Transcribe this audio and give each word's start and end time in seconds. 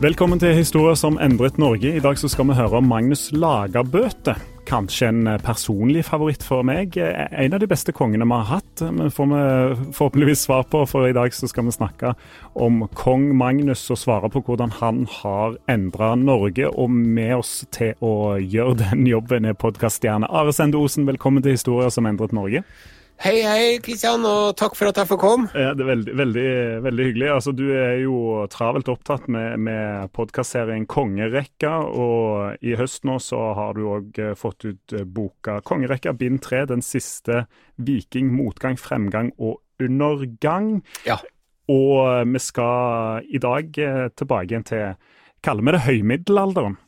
Velkommen 0.00 0.40
til 0.40 0.54
Historier 0.56 0.94
som 0.96 1.18
endret 1.20 1.58
Norge. 1.60 1.90
I 1.92 2.00
dag 2.00 2.16
skal 2.16 2.46
vi 2.48 2.54
høre 2.56 2.78
om 2.78 2.86
Magnus 2.88 3.26
Lagerbøte. 3.36 4.32
Kanskje 4.64 5.10
en 5.10 5.26
personlig 5.44 6.06
favoritt 6.06 6.40
for 6.40 6.64
meg. 6.64 6.94
En 6.96 7.52
av 7.52 7.60
de 7.60 7.68
beste 7.68 7.92
kongene 7.92 8.24
vi 8.24 8.38
har 8.38 8.48
hatt. 8.48 8.80
Men 8.80 9.12
får 9.12 9.28
vi 9.28 9.42
forhåpentligvis 9.98 10.46
svar 10.46 10.64
på, 10.72 10.86
for 10.88 11.04
i 11.04 11.12
dag 11.12 11.36
skal 11.36 11.68
vi 11.68 11.74
snakke 11.76 12.14
om 12.56 12.86
kong 12.96 13.26
Magnus 13.36 13.82
og 13.92 14.00
svare 14.00 14.30
på 14.32 14.40
hvordan 14.46 14.72
han 14.78 15.02
har 15.18 15.58
endra 15.68 16.14
Norge. 16.16 16.70
Og 16.72 16.88
med 16.88 17.34
oss 17.42 17.66
til 17.68 17.92
å 18.00 18.38
gjøre 18.40 18.78
den 18.86 19.04
jobben 19.04 19.44
er 19.44 19.60
podkaststjerne 19.60 20.32
Are 20.32 20.56
Sende 20.56 20.80
Osen. 20.80 21.04
Velkommen 21.12 21.44
til 21.44 21.60
Historier 21.60 21.92
som 21.92 22.08
endret 22.08 22.32
Norge. 22.32 22.64
Hei, 23.20 23.42
hei, 23.44 23.64
Kristian, 23.84 24.22
og 24.24 24.54
takk 24.56 24.72
for 24.78 24.88
at 24.88 24.96
jeg 24.96 25.08
får 25.10 25.18
komme. 25.20 25.50
Ja, 25.52 25.74
det 25.76 25.84
er 25.84 25.90
veldig, 25.90 26.12
veldig, 26.16 26.44
veldig 26.86 27.04
hyggelig. 27.04 27.26
Altså, 27.28 27.52
du 27.52 27.66
er 27.76 27.98
jo 28.00 28.46
travelt 28.48 28.88
opptatt 28.88 29.26
med, 29.28 29.58
med 29.60 30.08
podkastserien 30.16 30.86
Kongerekka, 30.88 31.74
og 31.84 32.64
i 32.64 32.72
høst 32.80 33.04
nå 33.04 33.18
så 33.20 33.42
har 33.58 33.76
du 33.76 33.82
òg 33.92 34.22
eh, 34.24 34.32
fått 34.40 34.64
ut 34.64 34.96
eh, 34.96 35.04
boka 35.04 35.58
Kongerekka 35.68 36.14
bind 36.16 36.40
3, 36.48 36.62
den 36.72 36.80
siste 36.80 37.42
viking, 37.76 38.32
motgang, 38.32 38.80
fremgang 38.80 39.34
og 39.36 39.60
undergang. 39.84 40.78
Ja. 41.04 41.18
Og 41.68 41.98
eh, 42.06 42.24
vi 42.24 42.40
skal 42.40 43.28
i 43.28 43.42
dag 43.44 43.68
tilbake 44.16 44.48
igjen 44.48 44.70
til 44.72 44.94
Kaller 45.44 45.68
vi 45.68 45.76
det 45.76 45.84
høymiddelalderen? 45.90 46.80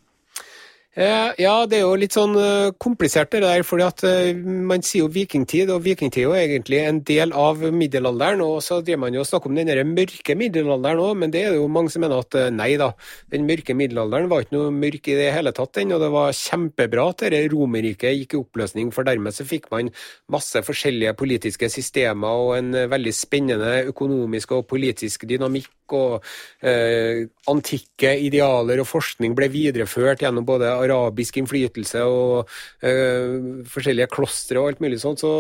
Eh, 0.93 1.31
ja, 1.41 1.53
det 1.65 1.79
er 1.79 1.87
jo 1.87 1.95
litt 1.97 2.13
sånn 2.13 2.35
eh, 2.37 2.71
komplisert 2.77 3.31
det 3.33 3.39
der, 3.41 3.63
fordi 3.65 3.85
at 3.87 4.03
eh, 4.05 4.35
man 4.37 4.83
sier 4.85 5.07
jo 5.07 5.13
vikingtid, 5.15 5.71
og 5.73 5.87
vikingtid 5.87 6.21
er 6.21 6.27
jo 6.27 6.35
egentlig 6.37 6.83
en 6.85 6.99
del 7.09 7.33
av 7.33 7.63
middelalderen. 7.73 8.43
Og 8.45 8.59
så 8.61 8.83
driver 8.85 9.01
man 9.07 9.17
jo 9.17 9.23
og 9.23 9.31
snakker 9.31 9.49
om 9.49 9.57
den 9.57 9.95
mørke 9.95 10.37
middelalderen 10.37 11.01
òg, 11.01 11.15
men 11.23 11.33
det 11.33 11.47
er 11.47 11.57
jo 11.57 11.71
mange 11.73 11.95
som 11.95 12.05
mener 12.05 12.21
at 12.21 12.37
nei 12.53 12.75
da, 12.77 12.91
den 13.33 13.49
mørke 13.49 13.73
middelalderen 13.79 14.29
var 14.29 14.45
ikke 14.45 14.59
noe 14.59 14.75
mørk 14.83 15.09
i 15.09 15.17
det 15.17 15.31
hele 15.33 15.55
tatt, 15.57 15.73
den. 15.79 15.97
Og 15.97 16.05
det 16.05 16.13
var 16.13 16.37
kjempebra 16.37 17.09
at 17.15 17.25
dette 17.25 17.41
Romerriket 17.55 18.19
gikk 18.19 18.37
i 18.37 18.43
oppløsning, 18.43 18.93
for 18.93 19.09
dermed 19.09 19.33
så 19.33 19.49
fikk 19.49 19.73
man 19.73 19.89
masse 20.29 20.61
forskjellige 20.61 21.17
politiske 21.17 21.73
systemer 21.73 22.45
og 22.45 22.59
en 22.59 22.83
veldig 22.93 23.17
spennende 23.17 23.79
økonomisk 23.95 24.59
og 24.59 24.69
politisk 24.69 25.25
dynamikk 25.25 25.73
og 25.97 26.27
eh, 26.65 27.25
antikke 27.51 28.15
idealer 28.27 28.83
og 28.83 28.89
forskning 28.91 29.37
ble 29.39 29.49
videreført 29.53 30.25
gjennom 30.25 30.47
både 30.49 30.71
arabisk 30.73 31.41
innflytelse 31.41 32.05
og 32.09 32.53
eh, 32.85 33.65
forskjellige 33.73 34.11
klostre 34.13 34.61
og 34.61 34.73
alt 34.73 34.85
mulig 34.85 35.01
sånt. 35.03 35.23
Så 35.23 35.33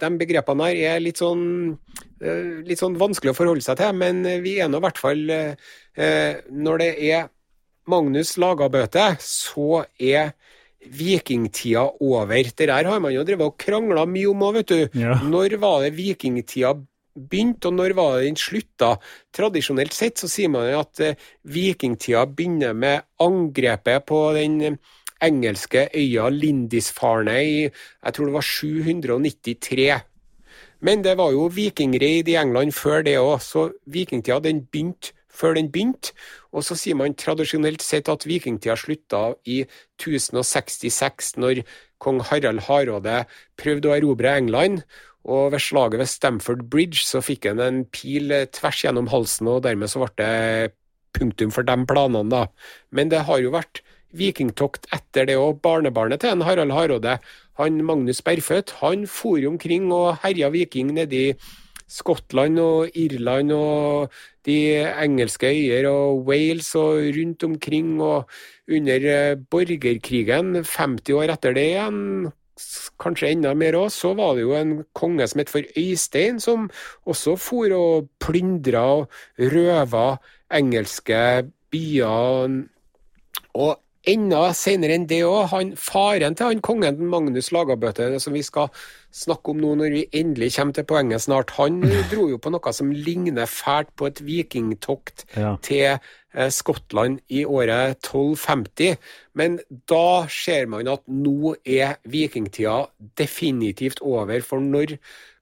de 0.00 0.12
begrepene 0.20 0.70
her 0.70 0.94
er 0.94 1.04
litt 1.04 1.20
sånn, 1.22 1.74
eh, 2.22 2.62
litt 2.66 2.82
sånn 2.82 2.98
vanskelig 3.00 3.34
å 3.34 3.38
forholde 3.40 3.66
seg 3.66 3.80
til, 3.80 3.92
men 4.00 4.22
vi 4.44 4.58
er 4.60 4.70
nå 4.70 4.80
i 4.80 4.86
hvert 4.86 5.00
fall 5.00 5.26
eh, 5.34 5.54
Når 6.50 6.80
det 6.80 6.92
er 7.10 7.28
Magnus 7.90 8.36
Lagabøte, 8.38 9.16
så 9.24 9.84
er 9.98 10.32
vikingtida 10.80 11.82
over. 12.00 12.42
Det 12.56 12.68
der 12.68 12.88
har 12.88 13.00
man 13.00 13.12
jo 13.12 13.24
drevet 13.24 13.50
og 13.52 13.58
krangla 13.60 14.06
mye 14.08 14.30
om 14.30 14.44
òg, 14.46 14.60
vet 14.60 14.70
du. 14.70 15.00
Ja. 15.00 15.18
Når 15.22 15.58
var 15.60 15.82
det 15.84 15.92
vikingtida 15.98 16.74
begynte, 17.14 17.68
og 17.68 17.76
når 17.78 17.94
var 17.98 18.20
den 18.24 18.38
slutta? 18.38 18.94
Tradisjonelt 19.34 19.94
sett 19.96 20.20
så 20.20 20.30
sier 20.30 20.52
man 20.52 20.70
at 20.78 21.02
eh, 21.04 21.18
vikingtida 21.50 22.26
begynner 22.26 22.76
med 22.76 23.06
angrepet 23.22 24.06
på 24.08 24.20
den 24.36 24.60
eh, 24.66 24.78
engelske 25.20 25.88
øya 25.94 26.30
Lindisfarne 26.32 27.36
i 27.44 27.56
jeg 27.66 28.14
tror 28.16 28.30
det 28.30 28.36
var 28.38 28.46
793. 28.46 29.88
Men 30.80 31.02
det 31.04 31.16
var 31.20 31.32
jo 31.34 31.50
vikingreid 31.52 32.28
i 32.28 32.38
England 32.40 32.72
før 32.72 33.02
det 33.04 33.18
òg, 33.20 33.40
så 33.44 33.68
vikingtida 33.84 34.40
den 34.46 34.64
begynte 34.64 35.12
før 35.40 35.56
den 35.56 35.70
begynte. 35.72 36.14
Og 36.52 36.64
så 36.66 36.76
sier 36.78 36.98
man 36.98 37.14
tradisjonelt 37.14 37.84
sett 37.84 38.10
at 38.12 38.26
vikingtida 38.26 38.76
slutta 38.78 39.34
i 39.46 39.62
1066, 40.00 41.36
når 41.40 41.62
kong 42.02 42.20
Harald 42.30 42.64
Hardråde 42.66 43.24
prøvde 43.60 43.90
å 43.90 43.96
erobre 43.96 44.34
England. 44.40 44.82
Og 45.28 45.52
ved 45.52 45.60
slaget 45.60 46.00
ved 46.00 46.08
Stamford 46.08 46.64
Bridge 46.72 47.04
så 47.04 47.20
fikk 47.24 47.50
han 47.50 47.60
en 47.60 47.84
pil 47.92 48.32
tvers 48.56 48.84
gjennom 48.84 49.10
halsen, 49.12 49.50
og 49.52 49.64
dermed 49.66 49.90
så 49.92 50.00
ble 50.04 50.12
det 50.20 50.72
punktum 51.16 51.50
for 51.52 51.66
de 51.66 51.76
planene, 51.88 52.30
da. 52.30 52.46
Men 52.94 53.10
det 53.12 53.26
har 53.28 53.42
jo 53.42 53.52
vært 53.54 53.82
vikingtokt 54.16 54.88
etter 54.94 55.28
det 55.28 55.38
òg. 55.38 55.60
Barnebarnet 55.62 56.22
til 56.22 56.34
en 56.34 56.44
Harald 56.46 56.74
Hardråde, 56.74 57.18
han 57.60 57.82
Magnus 57.86 58.22
Bergfødt, 58.24 58.76
han 58.80 59.06
for 59.10 59.42
omkring 59.46 59.90
og 59.92 60.22
herja 60.24 60.50
viking 60.52 60.94
nedi 60.96 61.34
Skottland 61.90 62.58
og 62.62 62.94
Irland 62.94 63.50
og 63.52 64.12
de 64.46 64.56
engelske 65.02 65.50
øyer 65.50 65.88
og 65.90 66.22
Wales 66.28 66.70
og 66.78 67.02
rundt 67.16 67.44
omkring. 67.44 67.96
Og 68.00 68.30
under 68.70 69.06
eh, 69.14 69.38
borgerkrigen, 69.50 70.62
50 70.62 71.16
år 71.18 71.34
etter 71.34 71.56
det 71.56 71.66
igjen, 71.72 72.30
kanskje 73.00 73.30
enda 73.34 73.54
mer 73.54 73.78
òg, 73.78 73.90
så 73.94 74.12
var 74.18 74.34
det 74.36 74.44
jo 74.44 74.56
en 74.58 74.74
konge 74.96 75.26
som 75.28 75.42
het 75.42 75.52
for 75.52 75.66
Øystein, 75.78 76.40
som 76.40 76.68
også 77.08 77.36
for 77.40 77.76
og 77.76 78.10
plyndra 78.22 78.84
og 79.00 79.08
røva 79.38 80.18
engelske 80.52 81.50
byer. 81.72 82.58
Og 83.54 83.72
enda 84.08 84.46
senere 84.56 84.94
enn 84.96 85.06
det 85.10 85.20
òg, 85.26 85.50
faren 85.76 86.36
til 86.36 86.48
han 86.48 86.62
kongen 86.64 87.02
Magnus 87.12 87.50
Lagabøte, 87.52 88.06
som 88.22 88.32
vi 88.36 88.42
skal 88.46 88.70
snakke 89.12 89.52
om 89.52 89.60
nå 89.60 89.74
når 89.76 89.92
vi 89.92 90.04
endelig 90.16 90.54
kommer 90.56 90.76
til 90.76 90.86
poenget 90.88 91.24
snart, 91.26 91.52
han 91.58 91.82
dro 92.12 92.28
jo 92.30 92.38
på 92.40 92.52
noe 92.54 92.72
som 92.76 92.92
ligner 92.94 93.50
fælt 93.50 93.92
på 93.96 94.08
et 94.10 94.22
vikingtokt 94.24 95.26
Ja. 95.36 95.56
til 95.62 95.98
eh, 95.98 96.50
Skottland 96.50 97.20
i 97.28 97.44
året 97.44 97.98
1250. 98.00 98.96
Men 99.34 99.58
da 99.90 100.26
ser 100.30 100.66
man 100.70 100.88
at 100.88 101.04
nå 101.06 101.56
er 101.64 101.98
vikingtida 102.08 102.86
definitivt 103.20 104.00
over, 104.00 104.40
for 104.40 104.60
når 104.64 104.96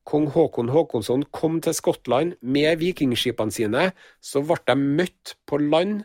kong 0.09 0.31
Håkon 0.33 0.71
Håkonsson 0.73 1.27
kom 1.37 1.61
til 1.61 1.77
Skottland 1.77 2.39
med 2.41 2.81
vikingskipene 2.81 3.53
sine, 3.53 3.91
så 4.25 4.41
ble 4.41 4.57
de 4.67 4.77
møtt 4.79 5.37
på 5.47 5.61
land 5.61 6.03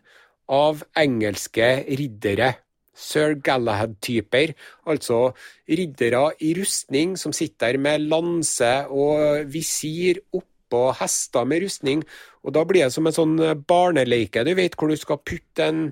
av 0.53 0.83
engelske 0.99 1.73
riddere. 1.89 2.53
Sir 2.93 3.33
Galahad-typer, 3.41 4.51
altså 4.85 5.31
riddere 5.65 6.27
i 6.45 6.51
rustning 6.59 7.15
som 7.17 7.33
sitter 7.33 7.73
der 7.73 7.81
med 7.81 8.03
lanse 8.05 8.69
og 8.93 9.49
visir 9.49 10.19
oppå 10.29 10.91
hester 10.99 11.47
med 11.49 11.65
rustning. 11.65 12.03
Og 12.45 12.53
da 12.53 12.61
blir 12.69 12.85
det 12.85 12.93
som 12.93 13.09
en 13.09 13.15
sånn 13.15 13.35
barneleike, 13.65 14.45
du 14.45 14.53
vet, 14.59 14.77
hvor 14.77 14.93
du 14.93 14.99
skal 14.99 15.21
putte 15.25 15.65
en 15.65 15.87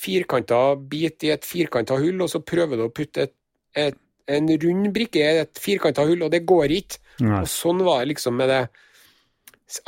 firkanta 0.00 0.76
bit 0.90 1.26
i 1.26 1.32
et 1.34 1.46
firkanta 1.46 1.98
hull, 1.98 2.22
og 2.22 2.30
så 2.30 2.42
prøver 2.46 2.78
du 2.78 2.86
å 2.86 2.94
putte 2.94 3.26
et, 3.26 3.34
et, 3.74 3.98
en 4.30 4.46
rund 4.62 4.92
brikke 4.94 5.18
i 5.18 5.42
et 5.42 5.58
firkanta 5.60 6.06
hull, 6.06 6.22
og 6.26 6.30
det 6.30 6.44
går 6.46 6.76
ikke. 6.78 7.02
Og 7.42 7.50
sånn 7.50 7.82
var 7.84 8.04
det 8.04 8.14
liksom 8.14 8.38
med 8.38 8.54
det 8.54 8.62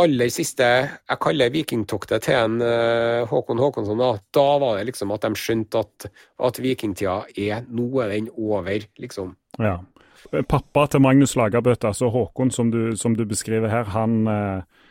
aller 0.03 0.31
siste 0.31 0.67
jeg 0.67 1.21
kaller 1.23 1.53
vikingtoktet 1.55 2.27
til 2.27 2.39
en 2.39 2.61
eh, 2.65 3.23
Håkon 3.29 3.61
Håkonsson. 3.61 3.99
Da. 3.99 4.13
da 4.35 4.49
var 4.63 4.79
det 4.79 4.91
liksom 4.93 5.15
at 5.15 5.25
de 5.27 5.39
skjønte 5.39 5.83
at, 5.83 6.07
at 6.49 6.61
vikingtida 6.63 7.23
er 7.35 7.65
Nå 7.69 7.89
er 8.05 8.15
den 8.15 8.29
over, 8.37 8.87
liksom. 9.03 9.35
Ja. 9.59 9.81
Pappa 10.49 10.87
til 10.87 11.03
Magnus 11.03 11.35
Lagerbøte, 11.37 11.91
altså 11.91 12.13
Håkon 12.13 12.53
som 12.55 12.71
du, 12.71 12.95
som 12.97 13.17
du 13.19 13.25
beskriver 13.29 13.73
her, 13.73 13.91
han, 13.91 14.21
eh, 14.31 14.87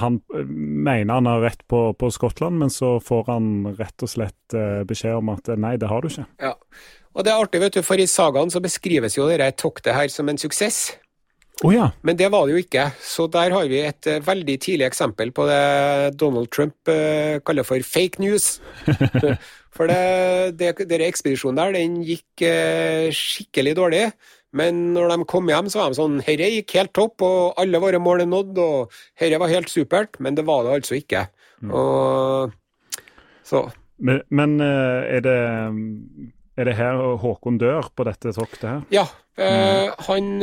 han 0.00 0.22
eh, 0.34 0.48
mener 0.48 1.20
han 1.20 1.28
har 1.28 1.44
rett 1.44 1.66
på, 1.68 1.90
på 1.92 2.10
Skottland, 2.14 2.56
men 2.62 2.72
så 2.72 2.96
får 3.04 3.28
han 3.28 3.52
rett 3.76 4.06
og 4.06 4.14
slett 4.14 4.56
beskjed 4.88 5.20
om 5.20 5.34
at 5.34 5.52
nei, 5.60 5.76
det 5.78 5.92
har 5.92 6.00
du 6.00 6.08
ikke. 6.08 6.26
Ja. 6.40 6.56
Og 7.10 7.26
det 7.26 7.32
er 7.32 7.42
artig, 7.42 7.60
vet 7.60 7.76
du, 7.76 7.82
for 7.84 8.00
i 8.00 8.06
sagaen 8.08 8.52
så 8.54 8.62
beskrives 8.62 9.18
jo 9.18 9.28
dette 9.28 9.50
toktet 9.58 9.96
her 9.96 10.08
som 10.12 10.30
en 10.30 10.38
suksess. 10.38 10.94
Å 11.60 11.70
ja. 11.74 11.86
Men 12.06 12.16
det 12.16 12.30
var 12.32 12.46
det 12.48 12.54
jo 12.54 12.62
ikke. 12.62 12.86
Så 13.04 13.26
der 13.32 13.52
har 13.52 13.68
vi 13.68 13.82
et 13.84 14.08
eh, 14.08 14.22
veldig 14.24 14.56
tidlig 14.64 14.86
eksempel 14.86 15.32
på 15.36 15.44
det 15.48 16.16
Donald 16.20 16.48
Trump 16.54 16.88
eh, 16.88 17.36
kaller 17.44 17.66
for 17.68 17.84
fake 17.84 18.22
news. 18.22 18.54
for 19.76 19.90
det, 19.90 20.56
det, 20.60 20.72
denne 20.88 21.10
ekspedisjonen 21.10 21.60
der, 21.60 21.76
den 21.76 22.00
gikk 22.06 22.46
eh, 22.48 23.10
skikkelig 23.12 23.76
dårlig. 23.76 24.06
Men 24.56 24.80
når 24.96 25.12
de 25.12 25.28
kom 25.30 25.52
hjem, 25.52 25.68
så 25.70 25.82
var 25.82 25.92
de 25.92 26.00
sånn 26.00 26.16
Herre 26.26 26.48
gikk 26.56 26.74
helt 26.80 26.94
topp, 26.96 27.20
og 27.22 27.60
alle 27.60 27.82
våre 27.82 28.00
mål 28.02 28.24
er 28.24 28.32
nådd, 28.32 28.56
og 28.64 28.96
herre 29.20 29.38
var 29.44 29.52
helt 29.52 29.70
supert. 29.70 30.16
Men 30.18 30.40
det 30.40 30.48
var 30.48 30.64
det 30.64 30.80
altså 30.80 30.96
ikke. 30.96 31.28
Og 31.68 32.56
så 33.44 33.66
Men, 34.00 34.22
men 34.32 34.56
er, 34.64 35.20
det, 35.20 35.38
er 36.56 36.64
det 36.70 36.74
her 36.78 36.96
Håkon 37.20 37.58
dør 37.60 37.90
på 37.92 38.06
dette 38.08 38.32
toktet 38.32 38.64
her? 38.64 38.84
Ja, 38.94 39.04
eh, 39.36 39.92
han 40.08 40.40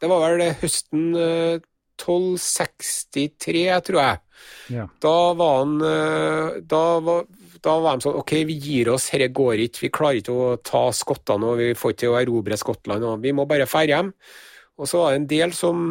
Det 0.00 0.08
var 0.08 0.24
vel 0.24 0.54
høsten 0.62 1.10
eh, 1.18 1.60
1263, 2.00 3.64
tror 3.84 4.00
jeg. 4.00 4.20
Ja. 4.72 4.86
Da 5.04 5.16
var 5.36 5.58
han 5.60 5.74
eh, 5.84 6.60
Da 6.64 6.84
var, 7.04 7.26
da 7.60 7.74
var 7.84 7.98
de 7.98 8.06
sånn 8.06 8.20
OK, 8.20 8.32
vi 8.48 8.56
gir 8.56 8.92
oss, 8.94 9.10
dette 9.12 9.28
går 9.36 9.66
ikke. 9.66 9.84
Vi 9.84 9.92
klarer 9.92 10.22
ikke 10.22 10.36
å 10.36 10.54
ta 10.64 10.86
skottene, 10.96 11.52
og 11.52 11.60
vi 11.60 11.74
får 11.76 11.94
ikke 11.94 12.02
til 12.04 12.14
å 12.14 12.20
erobre 12.20 12.58
Skottland, 12.60 13.04
og 13.04 13.20
vi 13.24 13.34
må 13.36 13.46
bare 13.50 13.68
dra 13.68 13.84
hjem. 13.84 14.14
Og 14.80 14.88
så 14.88 15.02
var 15.02 15.12
det 15.12 15.20
en 15.20 15.30
del 15.34 15.52
som 15.56 15.82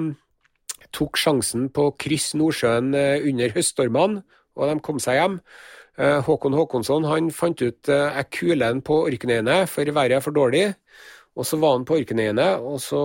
tok 0.96 1.20
sjansen 1.22 1.68
på 1.74 1.90
å 1.90 1.98
krysse 2.02 2.40
Nordsjøen 2.40 2.96
eh, 2.98 3.28
under 3.30 3.54
høststormene, 3.54 4.24
og 4.58 4.72
de 4.72 4.80
kom 4.86 4.98
seg 5.04 5.20
hjem. 5.20 5.38
Eh, 6.00 6.18
Håkon 6.26 6.56
Håkonsson 6.58 7.06
han 7.06 7.30
fant 7.36 7.62
ut 7.62 7.92
eh, 7.92 8.18
jeg 8.18 8.32
kuler 8.40 8.66
den 8.72 8.82
på 8.86 9.04
Orknøyene, 9.06 9.62
for 9.70 9.94
været 9.94 10.18
er 10.18 10.26
for 10.26 10.34
dårlig. 10.36 10.72
Og 11.38 11.46
så 11.46 11.60
var 11.62 11.78
han 11.78 11.86
på 11.86 12.00
Orknøyene, 12.00 12.50
og 12.66 12.82
så 12.82 13.04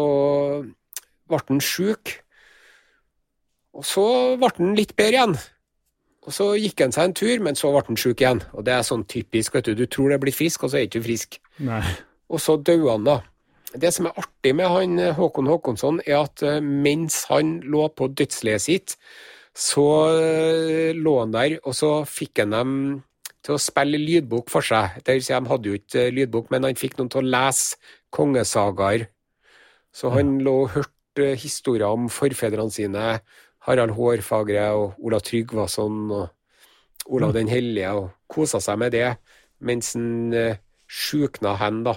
ble 1.30 1.40
han 1.48 1.60
sjuk. 1.64 2.14
Og 3.74 3.84
så 3.86 4.06
ble 4.38 4.50
han 4.58 4.78
litt 4.78 4.94
bedre 4.98 5.18
igjen. 5.18 5.36
Og 6.24 6.32
så 6.32 6.46
gikk 6.56 6.80
han 6.80 6.94
seg 6.94 7.10
en 7.10 7.16
tur, 7.18 7.36
men 7.44 7.58
så 7.58 7.70
ble 7.74 7.84
han 7.88 8.00
sjuk 8.00 8.22
igjen. 8.22 8.40
Og 8.56 8.64
det 8.66 8.74
er 8.76 8.86
sånn 8.86 9.04
typisk, 9.10 9.56
vet 9.56 9.68
du. 9.68 9.74
Du 9.76 9.86
tror 9.90 10.14
du 10.14 10.18
blir 10.22 10.36
frisk, 10.36 10.64
og 10.64 10.72
så 10.72 10.80
er 10.80 10.86
du 10.86 10.94
ikke 10.94 11.06
frisk. 11.08 11.38
Nei. 11.64 11.82
Og 12.32 12.40
så 12.40 12.56
døde 12.56 12.90
han, 12.90 13.06
da. 13.06 13.20
Det 13.74 13.90
som 13.90 14.06
er 14.08 14.18
artig 14.22 14.52
med 14.54 14.70
han 14.70 14.98
eh, 15.02 15.16
Håkon 15.16 15.50
Håkonsson, 15.50 15.98
er 16.06 16.22
at 16.22 16.44
eh, 16.46 16.60
mens 16.62 17.24
han 17.30 17.58
lå 17.66 17.88
på 17.98 18.08
dødsleiet 18.14 18.62
sitt, 18.62 18.94
så 19.54 19.86
eh, 20.14 20.94
lå 20.94 21.18
han 21.20 21.34
der, 21.34 21.58
og 21.66 21.74
så 21.76 21.90
fikk 22.08 22.44
han 22.44 22.54
dem 22.54 22.76
til 23.44 23.56
å 23.56 23.60
spille 23.60 24.00
lydbok 24.00 24.48
for 24.52 24.64
seg. 24.64 25.02
Det 25.04 25.18
vil 25.18 25.26
si, 25.26 25.34
de 25.34 25.50
hadde 25.50 25.70
jo 25.70 25.80
ikke 25.80 26.06
lydbok, 26.14 26.48
men 26.54 26.68
han 26.68 26.78
fikk 26.78 26.96
noen 26.98 27.10
til 27.12 27.20
å 27.20 27.32
lese 27.34 27.76
kongesagaer. 28.14 29.08
Så 29.94 30.10
han 30.14 30.38
lå 30.42 30.54
og 30.64 30.72
hørte 30.78 30.93
eh, 31.22 31.34
historier 31.38 31.86
om 31.90 32.08
forfedrene 32.12 32.72
sine, 32.72 33.18
Harald 33.64 33.94
Hårfagre 33.96 34.66
og 34.76 34.98
Olav 35.00 35.24
Tryggvason 35.24 36.10
og 36.12 36.26
Olav 37.06 37.34
den 37.36 37.48
hellige, 37.48 37.90
og 37.92 38.10
kosa 38.32 38.60
seg 38.64 38.80
med 38.80 38.94
det 38.96 39.08
mens 39.64 39.94
han 39.96 40.34
eh, 40.36 40.60
sjukna 40.90 41.54
hen, 41.60 41.84
da. 41.86 41.96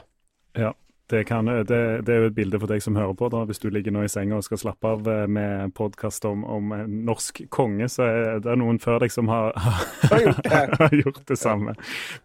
Ja, 0.57 0.71
det, 1.09 1.23
kan, 1.23 1.45
det, 1.45 1.79
det 2.05 2.13
er 2.13 2.23
jo 2.23 2.29
et 2.31 2.35
bilde 2.35 2.59
for 2.59 2.71
deg 2.71 2.81
som 2.83 2.97
hører 2.99 3.15
på, 3.17 3.29
da, 3.31 3.43
hvis 3.47 3.61
du 3.63 3.69
ligger 3.71 3.93
nå 3.95 4.03
i 4.03 4.11
senga 4.11 4.39
og 4.39 4.45
skal 4.45 4.59
slappe 4.59 4.89
av 4.91 5.07
eh, 5.07 5.23
med 5.31 5.73
podkast 5.77 6.25
om, 6.27 6.43
om 6.43 6.73
en 6.75 6.97
norsk 7.07 7.45
konge, 7.53 7.87
så 7.91 8.03
er 8.07 8.41
det 8.43 8.57
noen 8.59 8.79
før 8.83 8.99
deg 9.05 9.13
som 9.13 9.31
har, 9.31 9.55
Har 9.55 10.25
gjort 10.25 10.43
det. 10.43 10.61
har 10.81 10.97
gjort 11.03 11.23
det 11.31 11.39
samme. 11.39 11.77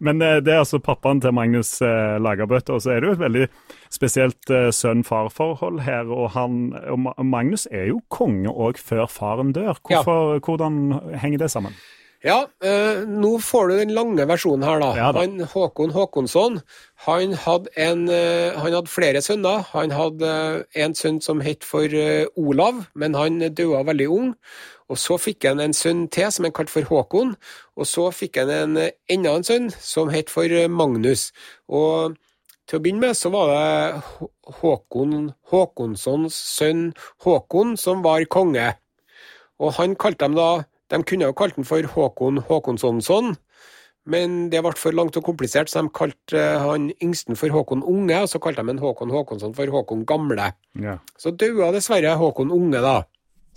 Men 0.03 0.21
eh, 0.21 0.37
det 0.43 0.55
er 0.55 0.63
altså 0.65 0.81
pappaen 0.83 1.23
til 1.23 1.35
Magnus 1.35 1.77
eh, 1.85 2.19
Lagerbøte, 2.19 2.75
og 2.75 2.83
så 2.83 2.95
er 2.95 3.01
det 3.01 3.11
jo 3.11 3.17
et 3.17 3.23
veldig 3.23 3.47
spesielt 3.93 4.53
eh, 4.53 4.69
sønn-far-forhold 4.75 5.83
her. 5.87 6.11
Og, 6.11 6.33
han, 6.35 6.73
og 6.91 7.25
Magnus 7.25 7.67
er 7.71 7.87
jo 7.93 8.01
konge 8.11 8.51
òg 8.51 8.81
før 8.81 9.07
faren 9.11 9.55
dør. 9.55 9.79
Hvorfor, 9.79 10.39
Hvordan 10.43 11.17
henger 11.23 11.45
det 11.45 11.51
sammen? 11.55 11.75
Ja, 12.23 12.47
eh, 12.63 13.01
nå 13.03 13.33
får 13.43 13.67
du 13.67 13.73
den 13.81 13.93
lange 13.97 14.23
versjonen 14.29 14.63
her, 14.63 14.79
da. 14.79 14.91
Ja 14.95 15.11
da. 15.11 15.25
Han, 15.25 15.41
Håkon 15.51 15.91
Håkonsson 15.91 16.61
han 17.03 17.33
hadde, 17.35 17.71
en, 17.75 18.05
eh, 18.07 18.55
han 18.55 18.71
hadde 18.71 18.87
flere 18.91 19.21
sønner. 19.21 19.65
Han 19.73 19.91
hadde 19.91 20.29
eh, 20.29 20.85
en 20.85 20.95
sønn 20.95 21.19
som 21.21 21.43
het 21.43 21.67
for 21.67 21.83
eh, 21.91 22.23
Olav, 22.39 22.85
men 22.95 23.19
han 23.19 23.41
døde 23.43 23.83
veldig 23.89 24.07
ung. 24.07 24.31
Og 24.87 24.99
så 24.99 25.17
fikk 25.19 25.49
han 25.49 25.59
en 25.59 25.75
sønn 25.75 26.07
til 26.07 26.31
som 26.31 26.47
han 26.47 26.55
kalte 26.55 26.71
for 26.71 26.87
Håkon. 26.87 27.35
Og 27.75 27.87
så 27.91 28.07
fikk 28.15 28.39
han 28.39 28.55
en, 28.55 28.77
eh, 28.79 28.95
enda 29.11 29.35
en 29.35 29.43
sønn 29.47 29.71
som 29.75 30.11
het 30.13 30.31
for 30.31 30.47
eh, 30.47 30.71
Magnus. 30.71 31.33
Og 31.67 32.15
til 32.69 32.79
å 32.79 32.83
begynne 32.85 33.09
med 33.09 33.19
så 33.19 33.33
var 33.35 33.51
det 33.51 34.29
Håkon 34.61 35.33
Håkonssons 35.51 36.39
sønn 36.55 36.93
Håkon 37.27 37.75
som 37.75 37.99
var 38.05 38.23
konge. 38.31 38.77
Og 39.59 39.75
han 39.75 39.99
kalte 39.99 40.23
dem 40.23 40.39
da 40.39 40.53
De 40.93 41.01
kunne 41.01 41.25
jo 41.25 41.35
kalt 41.37 41.57
den 41.57 41.65
for 41.65 41.85
Håkon 41.95 42.37
Håkonssonsson, 42.45 43.33
men 44.13 44.35
det 44.51 44.61
ble 44.61 44.73
for 44.77 44.95
langt 44.95 45.17
og 45.17 45.25
komplisert, 45.25 45.71
så 45.71 45.81
de 45.81 45.93
kalte 45.95 46.37
eh, 46.37 46.59
han 46.61 46.89
yngsten 47.01 47.39
for 47.39 47.53
Håkon 47.55 47.85
Unge, 47.87 48.19
og 48.21 48.29
så 48.29 48.41
kalte 48.43 48.61
de 48.61 48.75
en 48.75 48.81
Håkon 48.81 49.13
Håkonsson 49.13 49.55
for 49.57 49.73
Håkon 49.73 50.03
Gamle. 50.09 50.51
Ja. 50.79 50.99
Så 51.17 51.31
døde 51.31 51.71
dessverre 51.75 52.13
Håkon 52.19 52.53
Unge, 52.53 52.83
da. 52.83 52.97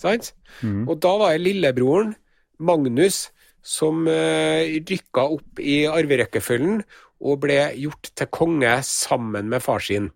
Sant? 0.01 0.33
Mm. 0.63 0.85
Og 0.87 1.01
da 1.03 1.17
var 1.21 1.35
det 1.35 1.45
lillebroren, 1.45 2.15
Magnus, 2.63 3.27
som 3.67 4.07
eh, 4.09 4.79
rykka 4.87 5.27
opp 5.37 5.61
i 5.61 5.83
arverekkefølgen 5.91 6.85
og 7.27 7.41
ble 7.43 7.59
gjort 7.81 8.13
til 8.15 8.31
konge 8.33 8.77
sammen 8.87 9.51
med 9.51 9.65
far 9.65 9.83
sin. 9.83 10.13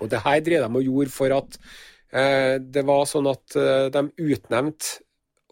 Og 0.00 0.10
det 0.12 0.22
her 0.24 0.42
drev 0.44 0.66
de 0.66 0.80
og 0.80 0.86
gjorde 0.86 1.14
for 1.14 1.34
at 1.34 1.56
eh, 2.12 2.58
det 2.60 2.84
var 2.86 3.06
sånn 3.08 3.30
at 3.30 3.56
eh, 3.58 3.86
de 3.94 4.04
utnevnte 4.30 5.00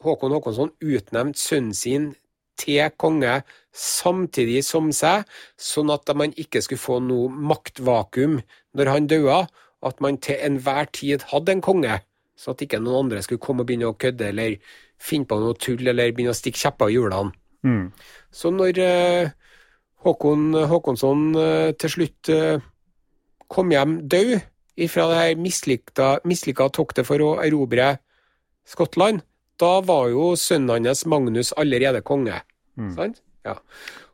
Håkon 0.04 0.34
Håkonsson 0.36 0.72
utnevnte 0.84 1.40
sønnen 1.40 1.74
sin 1.74 2.10
til 2.58 2.90
konge 2.98 3.40
samtidig 3.74 4.64
som 4.66 4.90
seg, 4.94 5.24
sånn 5.58 5.92
at 5.94 6.10
man 6.18 6.34
ikke 6.38 6.62
skulle 6.64 6.82
få 6.82 6.98
noe 7.04 7.30
maktvakuum 7.30 8.40
når 8.78 8.92
han 8.92 9.08
døde, 9.10 9.40
at 9.86 10.00
man 10.02 10.18
til 10.18 10.40
enhver 10.42 10.88
tid 10.94 11.22
hadde 11.30 11.54
en 11.54 11.62
konge, 11.62 12.00
så 12.38 12.54
at 12.54 12.62
ikke 12.64 12.80
noen 12.82 13.06
andre 13.06 13.22
skulle 13.22 13.42
komme 13.42 13.62
og 13.62 13.70
begynne 13.70 13.90
å 13.90 13.98
kødde 13.98 14.32
eller 14.32 14.56
finne 14.98 15.28
på 15.30 15.38
noe 15.38 15.54
tull 15.58 15.86
eller 15.86 16.10
begynne 16.14 16.34
å 16.34 16.38
stikke 16.38 16.58
kjepper 16.58 16.90
i 16.90 16.96
hjulene. 16.96 17.34
Mm. 17.66 17.86
Så 18.34 18.50
når 18.54 18.78
eh, 18.82 19.30
Håkon 20.06 20.52
Håkonsson 20.70 21.24
eh, 21.38 21.70
til 21.78 21.94
slutt 21.94 22.30
eh, 22.34 22.62
kom 23.50 23.72
hjem 23.74 24.00
død 24.10 24.36
ifra 24.78 25.08
det 25.10 25.18
her 25.18 25.40
mislykka 26.26 26.68
toktet 26.74 27.06
for 27.06 27.22
å 27.22 27.32
erobre 27.42 27.96
Skottland, 28.68 29.22
da 29.58 29.78
var 29.84 30.08
jo 30.12 30.32
sønnen 30.38 30.86
hans 30.88 31.04
Magnus 31.06 31.52
allerede 31.58 32.02
konge. 32.06 32.40
Sant? 32.94 33.22
Ja. 33.46 33.58